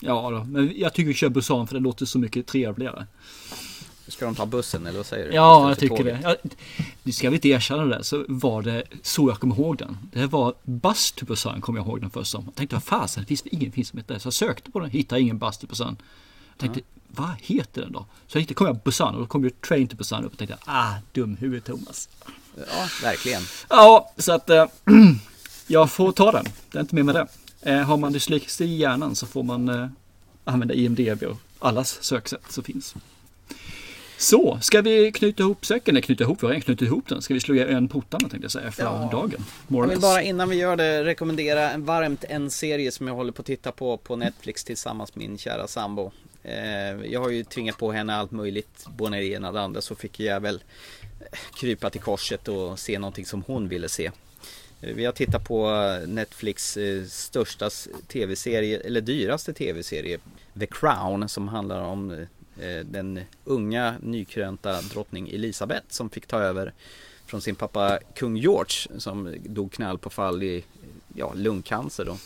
Ja, 0.06 0.30
då. 0.30 0.44
men 0.44 0.72
jag 0.76 0.94
tycker 0.94 1.08
vi 1.08 1.14
kör 1.14 1.28
Busan 1.28 1.66
för 1.66 1.74
det 1.74 1.80
låter 1.80 2.06
så 2.06 2.18
mycket 2.18 2.46
trevligare. 2.46 3.06
Ska 4.08 4.24
de 4.24 4.34
ta 4.34 4.46
bussen 4.46 4.86
eller 4.86 4.96
vad 4.96 5.06
säger 5.06 5.28
du? 5.28 5.34
Ja, 5.34 5.68
jag 5.68 5.78
tycker 5.78 5.96
tåget? 5.96 6.22
det. 6.22 6.28
Ja, 6.28 6.50
det 7.02 7.12
ska 7.12 7.30
vi 7.30 7.36
inte 7.36 7.48
erkänna 7.48 7.84
det, 7.84 8.04
så 8.04 8.24
var 8.28 8.62
det 8.62 8.84
så 9.02 9.28
jag 9.28 9.40
kommer 9.40 9.54
ihåg 9.54 9.76
den. 9.76 9.98
Det 10.12 10.26
var 10.26 10.54
Bus 10.62 11.12
to 11.12 11.24
Busan 11.24 11.60
kommer 11.60 11.78
jag 11.78 11.86
ihåg 11.86 12.00
den 12.00 12.10
först 12.10 12.30
som. 12.30 12.44
Jag 12.44 12.54
tänkte, 12.54 12.76
vad 12.76 12.84
fasen, 12.84 13.22
det 13.22 13.26
finns 13.26 13.46
ingen 13.46 13.72
film 13.72 13.84
som 13.84 13.98
heter 13.98 14.14
det. 14.14 14.20
Så 14.20 14.26
jag 14.26 14.34
sökte 14.34 14.70
på 14.70 14.80
den, 14.80 14.90
hittade 14.90 15.20
ingen 15.20 15.38
Bus 15.38 15.58
to 15.58 15.66
Busan. 15.66 15.96
Jag 16.52 16.58
tänkte, 16.58 16.80
vad 17.08 17.30
heter 17.40 17.82
den 17.82 17.92
då? 17.92 18.06
Så 18.26 18.36
jag 18.36 18.40
hittade, 18.40 18.54
kom 18.54 18.66
jag 18.66 18.78
Busan 18.78 19.14
och 19.14 19.20
då 19.20 19.26
kom 19.26 19.44
ju 19.44 19.50
Train 19.50 19.88
to 19.88 19.96
Busan 19.96 20.24
upp 20.24 20.32
och 20.32 20.38
tänkte, 20.38 20.58
ah, 20.64 20.94
dum 21.12 21.36
huvud 21.36 21.64
Thomas. 21.64 22.08
Ja, 22.56 22.88
verkligen. 23.02 23.42
Ja, 23.68 24.12
så 24.18 24.32
att 24.32 24.50
eh, 24.50 24.66
jag 25.66 25.90
får 25.90 26.12
ta 26.12 26.32
den. 26.32 26.44
Det 26.70 26.78
är 26.78 26.80
inte 26.80 26.94
mer 26.94 27.02
med 27.02 27.14
det. 27.14 27.26
Eh, 27.64 27.78
har 27.80 27.96
man 27.96 28.12
dyslexi 28.12 28.64
i 28.64 28.76
hjärnan 28.76 29.16
så 29.16 29.26
får 29.26 29.42
man 29.42 29.68
eh, 29.68 29.86
använda 30.44 30.74
IMDB 30.74 31.22
och 31.22 31.36
allas 31.58 31.98
söksätt 32.04 32.52
som 32.52 32.64
finns. 32.64 32.94
Så, 34.18 34.58
ska 34.62 34.82
vi 34.82 35.12
knyta 35.12 35.42
ihop 35.42 35.66
säcken? 35.66 35.94
Nej, 35.94 36.02
knyta 36.02 36.24
ihop, 36.24 36.42
vi 36.42 36.46
har 36.46 36.52
redan 36.52 36.62
knutit 36.62 36.86
ihop 36.88 37.08
den. 37.08 37.22
Ska 37.22 37.34
vi 37.34 37.40
slå 37.40 37.54
igen 37.54 37.88
portarna 37.88 38.28
tänkte 38.28 38.44
jag 38.44 38.50
säga 38.52 38.72
för 38.72 38.82
Ja. 38.82 39.08
dagen? 39.12 39.44
Jag 39.68 39.86
vill 39.88 40.00
bara 40.00 40.22
innan 40.22 40.48
vi 40.48 40.56
gör 40.56 40.76
det 40.76 41.04
rekommendera 41.04 41.70
en 41.70 41.84
varmt 41.84 42.24
en 42.28 42.50
serie 42.50 42.92
som 42.92 43.08
jag 43.08 43.14
håller 43.14 43.32
på 43.32 43.42
att 43.42 43.46
titta 43.46 43.72
på 43.72 43.96
på 43.96 44.16
Netflix 44.16 44.64
tillsammans 44.64 45.14
med 45.14 45.28
min 45.28 45.38
kära 45.38 45.66
sambo. 45.66 46.10
Eh, 46.42 46.54
jag 47.12 47.20
har 47.20 47.30
ju 47.30 47.44
tvingat 47.44 47.78
på 47.78 47.92
henne 47.92 48.14
allt 48.16 48.30
möjligt, 48.30 48.86
både 48.96 49.16
det 49.16 49.24
ena 49.24 49.48
och 49.48 49.54
det 49.54 49.60
andra, 49.60 49.80
så 49.80 49.94
fick 49.94 50.20
jag 50.20 50.40
väl 50.40 50.62
krypa 51.60 51.90
till 51.90 52.00
korset 52.00 52.48
och 52.48 52.78
se 52.78 52.98
någonting 52.98 53.26
som 53.26 53.42
hon 53.46 53.68
ville 53.68 53.88
se. 53.88 54.10
Eh, 54.86 54.94
Vi 54.94 55.04
har 55.04 55.12
tittat 55.12 55.44
på 55.44 55.68
Netflix 56.06 56.76
eh, 56.76 57.04
största 57.04 57.70
tv-serie, 58.08 58.80
eller 58.80 59.00
dyraste 59.00 59.52
tv-serie, 59.52 60.18
The 60.58 60.66
Crown, 60.66 61.28
som 61.28 61.48
handlar 61.48 61.82
om 61.82 62.10
eh, 62.10 62.84
den 62.84 63.20
unga 63.44 63.94
nykrönta 64.00 64.80
drottning 64.82 65.28
Elisabeth 65.28 65.86
som 65.88 66.10
fick 66.10 66.26
ta 66.26 66.38
över 66.40 66.72
från 67.26 67.40
sin 67.40 67.54
pappa 67.54 67.98
kung 68.14 68.36
George 68.36 68.98
som 68.98 69.34
dog 69.44 69.72
knall 69.72 69.98
på 69.98 70.10
fall 70.10 70.42
i 70.42 70.64
ja, 71.14 71.32
lungcancer 71.34 72.04
då. 72.04 72.16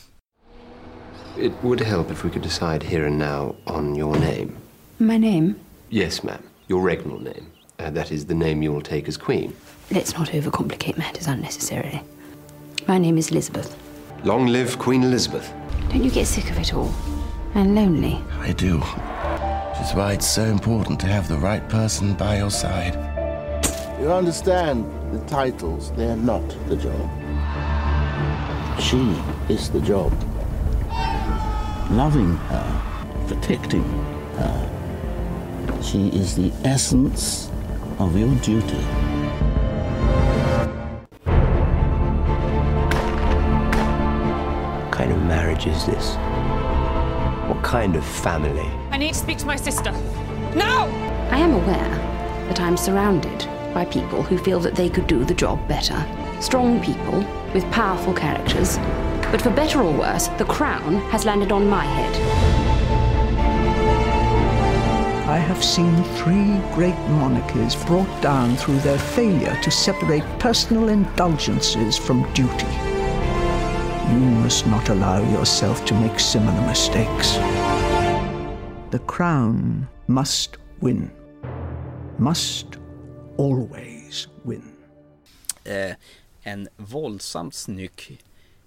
It 1.42 1.52
would 1.62 1.80
help 1.80 2.10
if 2.10 2.24
we 2.24 2.30
could 2.30 2.42
decide 2.42 2.82
here 2.82 3.06
and 3.06 3.18
now 3.18 3.54
on 3.64 3.96
your 3.96 4.18
name. 4.18 4.48
My 4.96 5.18
name? 5.18 5.54
Yes, 5.90 6.22
ma'am. 6.22 6.42
Your 6.68 6.90
regnal 6.90 7.18
name. 7.22 7.46
Uh, 7.78 7.94
that 7.94 8.12
is 8.12 8.26
the 8.26 8.34
name 8.34 8.64
you 8.64 8.74
will 8.74 8.84
take 8.84 9.08
as 9.08 9.16
queen. 9.16 9.52
Let's 9.90 10.18
not 10.18 10.28
overcomplicate 10.28 10.98
matters 10.98 11.28
unnecessarily. 11.28 12.00
My 12.88 12.96
name 12.96 13.18
is 13.18 13.30
Elizabeth. 13.30 13.76
Long 14.24 14.46
live 14.46 14.78
Queen 14.78 15.02
Elizabeth. 15.02 15.52
Don't 15.90 16.02
you 16.02 16.10
get 16.10 16.26
sick 16.26 16.50
of 16.50 16.58
it 16.58 16.72
all? 16.72 16.90
And 17.54 17.74
lonely? 17.74 18.18
I 18.40 18.52
do. 18.52 18.78
Which 18.78 19.86
is 19.86 19.94
why 19.94 20.14
it's 20.14 20.26
so 20.26 20.44
important 20.44 20.98
to 21.00 21.06
have 21.06 21.28
the 21.28 21.36
right 21.36 21.68
person 21.68 22.14
by 22.14 22.38
your 22.38 22.50
side. 22.50 22.94
You 24.00 24.10
understand 24.10 24.90
the 25.12 25.18
titles, 25.26 25.92
they're 25.96 26.16
not 26.16 26.48
the 26.66 26.76
job. 26.76 27.10
She 28.80 29.14
is 29.52 29.68
the 29.68 29.82
job. 29.82 30.10
Loving 31.90 32.36
her, 32.36 33.26
protecting 33.28 33.84
her. 34.38 35.80
She 35.82 36.08
is 36.08 36.34
the 36.36 36.50
essence 36.64 37.50
of 37.98 38.16
your 38.16 38.34
duty. 38.36 38.97
Marriage 45.58 45.76
is 45.76 45.86
this? 45.86 46.14
What 47.48 47.62
kind 47.62 47.96
of 47.96 48.04
family? 48.04 48.70
I 48.90 48.98
need 48.98 49.14
to 49.14 49.18
speak 49.18 49.38
to 49.38 49.46
my 49.46 49.56
sister. 49.56 49.92
Now! 50.54 50.86
I 51.30 51.38
am 51.38 51.52
aware 51.52 51.96
that 52.48 52.60
I'm 52.60 52.76
surrounded 52.76 53.46
by 53.74 53.84
people 53.84 54.22
who 54.22 54.38
feel 54.38 54.60
that 54.60 54.74
they 54.74 54.88
could 54.88 55.06
do 55.06 55.24
the 55.24 55.34
job 55.34 55.66
better. 55.68 55.98
Strong 56.40 56.82
people 56.82 57.24
with 57.52 57.70
powerful 57.70 58.14
characters. 58.14 58.78
But 59.30 59.42
for 59.42 59.50
better 59.50 59.80
or 59.82 59.92
worse, 59.92 60.28
the 60.38 60.44
crown 60.44 60.96
has 61.10 61.24
landed 61.24 61.52
on 61.52 61.68
my 61.68 61.84
head. 61.84 62.14
I 65.28 65.36
have 65.36 65.62
seen 65.62 66.02
three 66.16 66.58
great 66.74 66.98
monarchies 67.10 67.76
brought 67.84 68.22
down 68.22 68.56
through 68.56 68.78
their 68.78 68.98
failure 68.98 69.58
to 69.62 69.70
separate 69.70 70.24
personal 70.38 70.88
indulgences 70.88 71.98
from 71.98 72.32
duty. 72.32 72.87
You 74.10 74.20
must 74.20 74.66
not 74.66 74.88
allow 74.88 75.22
yourself 75.32 75.84
to 75.84 75.94
make 75.94 76.18
similar 76.18 76.66
mistakes. 76.66 77.38
The 78.90 78.98
crown 79.06 79.86
must 80.06 80.56
win. 80.80 81.10
Must 82.16 82.66
always 83.38 84.28
win. 84.42 84.62
Eh, 85.64 85.94
en 86.42 86.68
våldsamt 86.76 87.54
snygg 87.54 88.20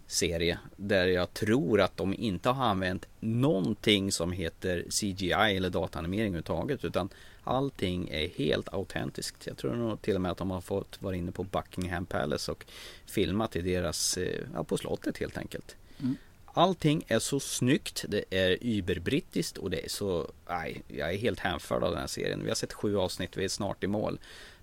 serie 0.08 0.60
där 0.77 1.08
jag 1.08 1.34
tror 1.34 1.82
att 1.82 1.97
de 1.97 2.13
inte 2.13 2.49
har 2.49 2.65
använt 2.65 3.06
någonting 3.19 4.12
som 4.12 4.32
heter 4.32 4.86
CGI 4.89 5.58
eller 5.58 5.69
dataanimering 5.69 6.27
överhuvudtaget 6.27 6.86
utan 6.86 7.10
allting 7.43 8.10
är 8.10 8.27
helt 8.27 8.73
autentiskt. 8.73 9.47
Jag 9.47 9.58
tror 9.58 9.75
nog 9.75 10.01
till 10.01 10.15
och 10.15 10.21
med 10.21 10.32
att 10.32 10.38
de 10.38 10.51
har 10.51 10.62
fått 10.62 11.01
vara 11.01 11.15
inne 11.15 11.32
på 11.32 11.43
Buckingham 11.43 12.06
Palace 12.06 12.51
och 12.51 12.65
filmat 13.06 13.56
i 13.56 13.62
deras, 13.62 14.17
eh, 14.17 14.39
ja 14.54 14.63
på 14.63 14.77
slottet 14.77 15.17
helt 15.17 15.38
enkelt. 15.38 15.75
Mm. 15.99 16.15
Allting 16.54 17.04
är 17.08 17.19
så 17.19 17.39
snyggt, 17.39 18.06
det 18.08 18.23
är 18.30 18.58
überbrittiskt 18.62 19.58
och 19.58 19.69
det 19.69 19.86
är 19.86 19.89
så, 19.89 20.32
nej, 20.49 20.82
jag 20.88 21.13
är 21.13 21.17
helt 21.17 21.39
hänförd 21.39 21.84
av 21.84 21.91
den 21.91 21.99
här 21.99 22.08
serien. 22.08 22.43
Vi 22.43 22.49
har 22.49 22.56
sett 22.56 22.73
sju 22.73 22.97
avsnitt, 22.97 23.38
vi 23.38 23.43
är 23.43 23.49
snart 23.49 23.84
i 23.84 23.88
mål. 23.88 24.19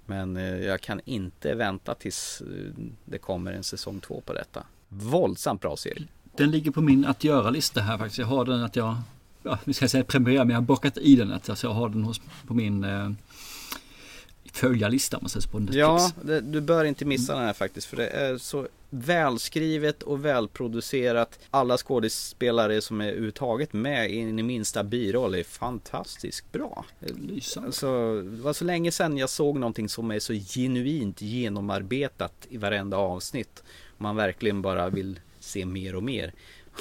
Men 0.06 0.36
eh, 0.36 0.58
jag 0.58 0.80
kan 0.80 1.00
inte 1.04 1.54
vänta 1.54 1.94
tills 1.94 2.40
eh, 2.40 2.46
det 3.04 3.18
kommer 3.18 3.52
en 3.52 3.64
säsong 3.64 4.00
två 4.00 4.22
på 4.26 4.32
detta. 4.32 4.66
Våldsamt 4.88 5.60
bra 5.60 5.76
serie. 5.76 6.06
Den 6.36 6.50
ligger 6.50 6.70
på 6.70 6.80
min 6.80 7.04
att 7.04 7.24
göra-lista 7.24 7.80
här 7.80 7.98
faktiskt. 7.98 8.18
Jag 8.18 8.26
har 8.26 8.44
den 8.44 8.62
att 8.62 8.76
jag, 8.76 8.96
ja, 9.48 9.58
vi 9.64 9.74
ska 9.74 9.88
säga 9.88 10.04
premiär, 10.04 10.38
men 10.38 10.48
jag 10.48 10.56
har 10.56 10.66
bakat 10.66 10.98
i 10.98 11.16
den. 11.16 11.32
Att, 11.32 11.50
alltså, 11.50 11.66
jag 11.66 11.74
har 11.74 11.88
den 11.88 12.04
hos, 12.04 12.20
på 12.46 12.54
min 12.54 12.84
eh, 12.84 13.10
följarlista 14.52 15.16
om 15.16 15.22
man 15.22 15.30
säger 15.30 15.42
så 15.42 15.48
på 15.48 15.58
Netflix. 15.58 15.78
Ja, 15.78 16.10
det, 16.22 16.40
du 16.40 16.60
bör 16.60 16.84
inte 16.84 17.04
missa 17.04 17.34
den 17.34 17.44
här 17.44 17.52
faktiskt 17.52 17.86
för 17.86 17.96
det 17.96 18.08
är 18.08 18.38
så 18.38 18.68
välskrivet 18.90 20.02
och 20.02 20.24
välproducerat. 20.24 21.38
Alla 21.50 21.76
skådespelare 21.76 22.80
som 22.80 23.00
är 23.00 23.08
överhuvudtaget 23.08 23.72
med 23.72 24.10
i 24.10 24.24
den 24.24 24.46
minsta 24.46 24.84
biroll 24.84 25.34
är 25.34 25.44
fantastiskt 25.44 26.52
bra. 26.52 26.84
Lysande. 27.00 27.66
Alltså, 27.66 28.22
det 28.22 28.42
var 28.42 28.52
så 28.52 28.64
länge 28.64 28.92
sedan 28.92 29.18
jag 29.18 29.30
såg 29.30 29.58
någonting 29.58 29.88
som 29.88 30.10
är 30.10 30.18
så 30.18 30.32
genuint 30.32 31.22
genomarbetat 31.22 32.46
i 32.48 32.56
varenda 32.56 32.96
avsnitt. 32.96 33.62
Man 33.98 34.16
verkligen 34.16 34.62
bara 34.62 34.88
vill 34.88 35.20
se 35.40 35.66
mer 35.66 35.94
och 35.94 36.02
mer. 36.02 36.32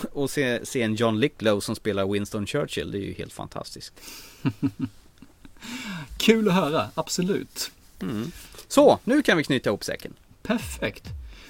Och 0.13 0.29
se, 0.29 0.65
se 0.65 0.81
en 0.81 0.95
John 0.95 1.19
Lithgow 1.19 1.59
som 1.59 1.75
spelar 1.75 2.07
Winston 2.07 2.47
Churchill, 2.47 2.91
det 2.91 2.97
är 2.97 3.01
ju 3.01 3.13
helt 3.13 3.33
fantastiskt. 3.33 3.93
Kul 6.17 6.47
att 6.47 6.53
höra, 6.53 6.87
absolut. 6.95 7.71
Så, 8.67 8.99
nu 9.03 9.21
kan 9.21 9.37
vi 9.37 9.43
knyta 9.43 9.69
ihop 9.69 9.83
säcken. 9.83 10.13
Perfekt. 10.43 11.03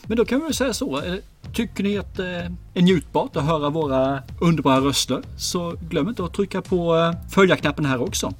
Men 0.04 0.18
då 0.18 0.26
kan 0.26 0.40
vi 0.40 0.44
väl 0.46 0.54
säga 0.54 0.74
så. 0.74 1.02
eh, 1.04 1.16
Tycker 1.54 1.84
ni 1.84 1.98
att 1.98 2.16
det 2.18 2.52
är 2.74 2.82
njutbart 2.82 3.36
att 3.36 3.44
höra 3.44 3.70
våra 3.70 4.24
underbara 4.42 4.80
röster 4.82 5.22
så 5.38 5.78
glöm 5.90 6.10
inte 6.10 6.24
att 6.24 6.34
trycka 6.34 6.62
på 6.62 6.96
eh, 6.98 7.30
följa-knappen 7.32 7.86
här 7.86 8.02
också. 8.02 8.34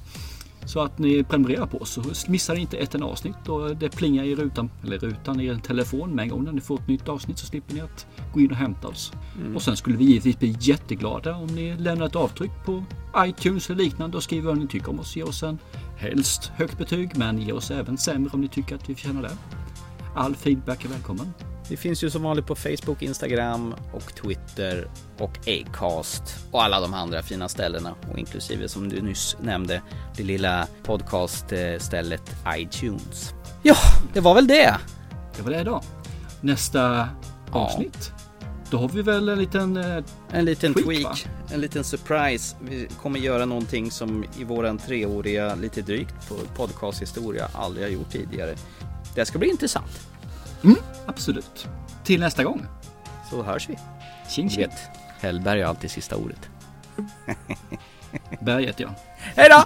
Så 0.68 0.80
att 0.80 0.98
ni 0.98 1.24
prenumererar 1.24 1.66
på 1.66 1.78
oss 1.78 1.90
så 2.12 2.30
missar 2.30 2.54
ni 2.54 2.60
inte 2.60 2.76
ett 2.76 2.94
enda 2.94 3.06
avsnitt 3.06 3.48
och 3.48 3.76
det 3.76 3.88
plingar 3.88 4.24
i 4.24 4.34
rutan, 4.34 4.70
eller 4.84 4.98
rutan 4.98 5.40
i 5.40 5.46
er 5.46 5.54
telefon 5.54 6.14
med 6.14 6.22
en 6.22 6.28
gång 6.28 6.44
när 6.44 6.52
ni 6.52 6.60
får 6.60 6.78
ett 6.78 6.88
nytt 6.88 7.08
avsnitt 7.08 7.38
så 7.38 7.46
slipper 7.46 7.74
ni 7.74 7.80
att 7.80 8.06
gå 8.34 8.40
in 8.40 8.50
och 8.50 8.56
hämta 8.56 8.88
oss. 8.88 9.12
Mm. 9.40 9.56
Och 9.56 9.62
sen 9.62 9.76
skulle 9.76 9.96
vi 9.96 10.04
givetvis 10.04 10.38
bli 10.38 10.56
jätteglada 10.60 11.36
om 11.36 11.46
ni 11.46 11.76
lämnar 11.76 12.06
ett 12.06 12.16
avtryck 12.16 12.50
på 12.64 12.84
iTunes 13.18 13.70
eller 13.70 13.84
liknande 13.84 14.16
och 14.16 14.22
skriver 14.22 14.48
vad 14.48 14.58
ni 14.58 14.66
tycker 14.66 14.90
om 14.90 15.00
oss. 15.00 15.16
Ge 15.16 15.22
oss 15.22 15.42
en 15.42 15.58
helst 15.96 16.52
högt 16.56 16.78
betyg 16.78 17.10
men 17.16 17.38
ge 17.38 17.52
oss 17.52 17.70
även 17.70 17.98
sämre 17.98 18.30
om 18.32 18.40
ni 18.40 18.48
tycker 18.48 18.74
att 18.74 18.90
vi 18.90 18.94
förtjänar 18.94 19.22
det. 19.22 19.36
All 20.14 20.34
feedback 20.34 20.84
är 20.84 20.88
välkommen. 20.88 21.32
Vi 21.68 21.76
finns 21.76 22.04
ju 22.04 22.10
som 22.10 22.22
vanligt 22.22 22.46
på 22.46 22.54
Facebook, 22.54 23.02
Instagram 23.02 23.74
och 23.92 24.14
Twitter 24.14 24.88
och 25.18 25.38
Acast 25.48 26.22
och 26.50 26.62
alla 26.62 26.80
de 26.80 26.94
andra 26.94 27.22
fina 27.22 27.48
ställena 27.48 27.94
och 28.12 28.18
inklusive 28.18 28.68
som 28.68 28.88
du 28.88 29.02
nyss 29.02 29.36
nämnde 29.40 29.82
det 30.16 30.22
lilla 30.22 30.66
podcaststället 30.82 32.36
iTunes. 32.56 33.34
Ja, 33.62 33.76
det 34.12 34.20
var 34.20 34.34
väl 34.34 34.46
det. 34.46 34.76
Det 35.36 35.42
var 35.42 35.50
det 35.50 35.64
då. 35.64 35.82
Nästa 36.40 37.08
avsnitt. 37.50 38.12
Ja. 38.12 38.18
Då 38.70 38.78
har 38.78 38.88
vi 38.88 39.02
väl 39.02 39.28
en 39.28 39.38
liten... 39.38 39.76
Eh, 39.76 40.04
en 40.30 40.44
liten 40.44 40.74
tweak, 40.74 40.86
tweak 40.86 41.28
en 41.52 41.60
liten 41.60 41.84
surprise. 41.84 42.56
Vi 42.60 42.88
kommer 43.02 43.20
göra 43.20 43.44
någonting 43.44 43.90
som 43.90 44.24
i 44.38 44.44
våran 44.44 44.78
treåriga, 44.78 45.54
lite 45.54 45.82
drygt, 45.82 46.14
podcasthistoria 46.56 47.48
aldrig 47.52 47.86
har 47.86 47.90
gjort 47.90 48.10
tidigare. 48.10 48.54
Det 49.14 49.26
ska 49.26 49.38
bli 49.38 49.48
intressant. 49.48 50.00
Mm. 50.64 50.76
Absolut. 51.08 51.68
Till 52.04 52.20
nästa 52.20 52.44
gång. 52.44 52.66
Så 53.30 53.42
hörs 53.42 53.68
vi. 53.68 53.78
Tjing 54.28 54.50
tjing. 54.50 54.70
Hellberg 55.20 55.62
har 55.62 55.68
alltid 55.68 55.90
sista 55.90 56.16
ordet. 56.16 56.48
Berget 58.40 58.80
ja. 58.80 58.88
Hej 59.18 59.48
då! 59.50 59.64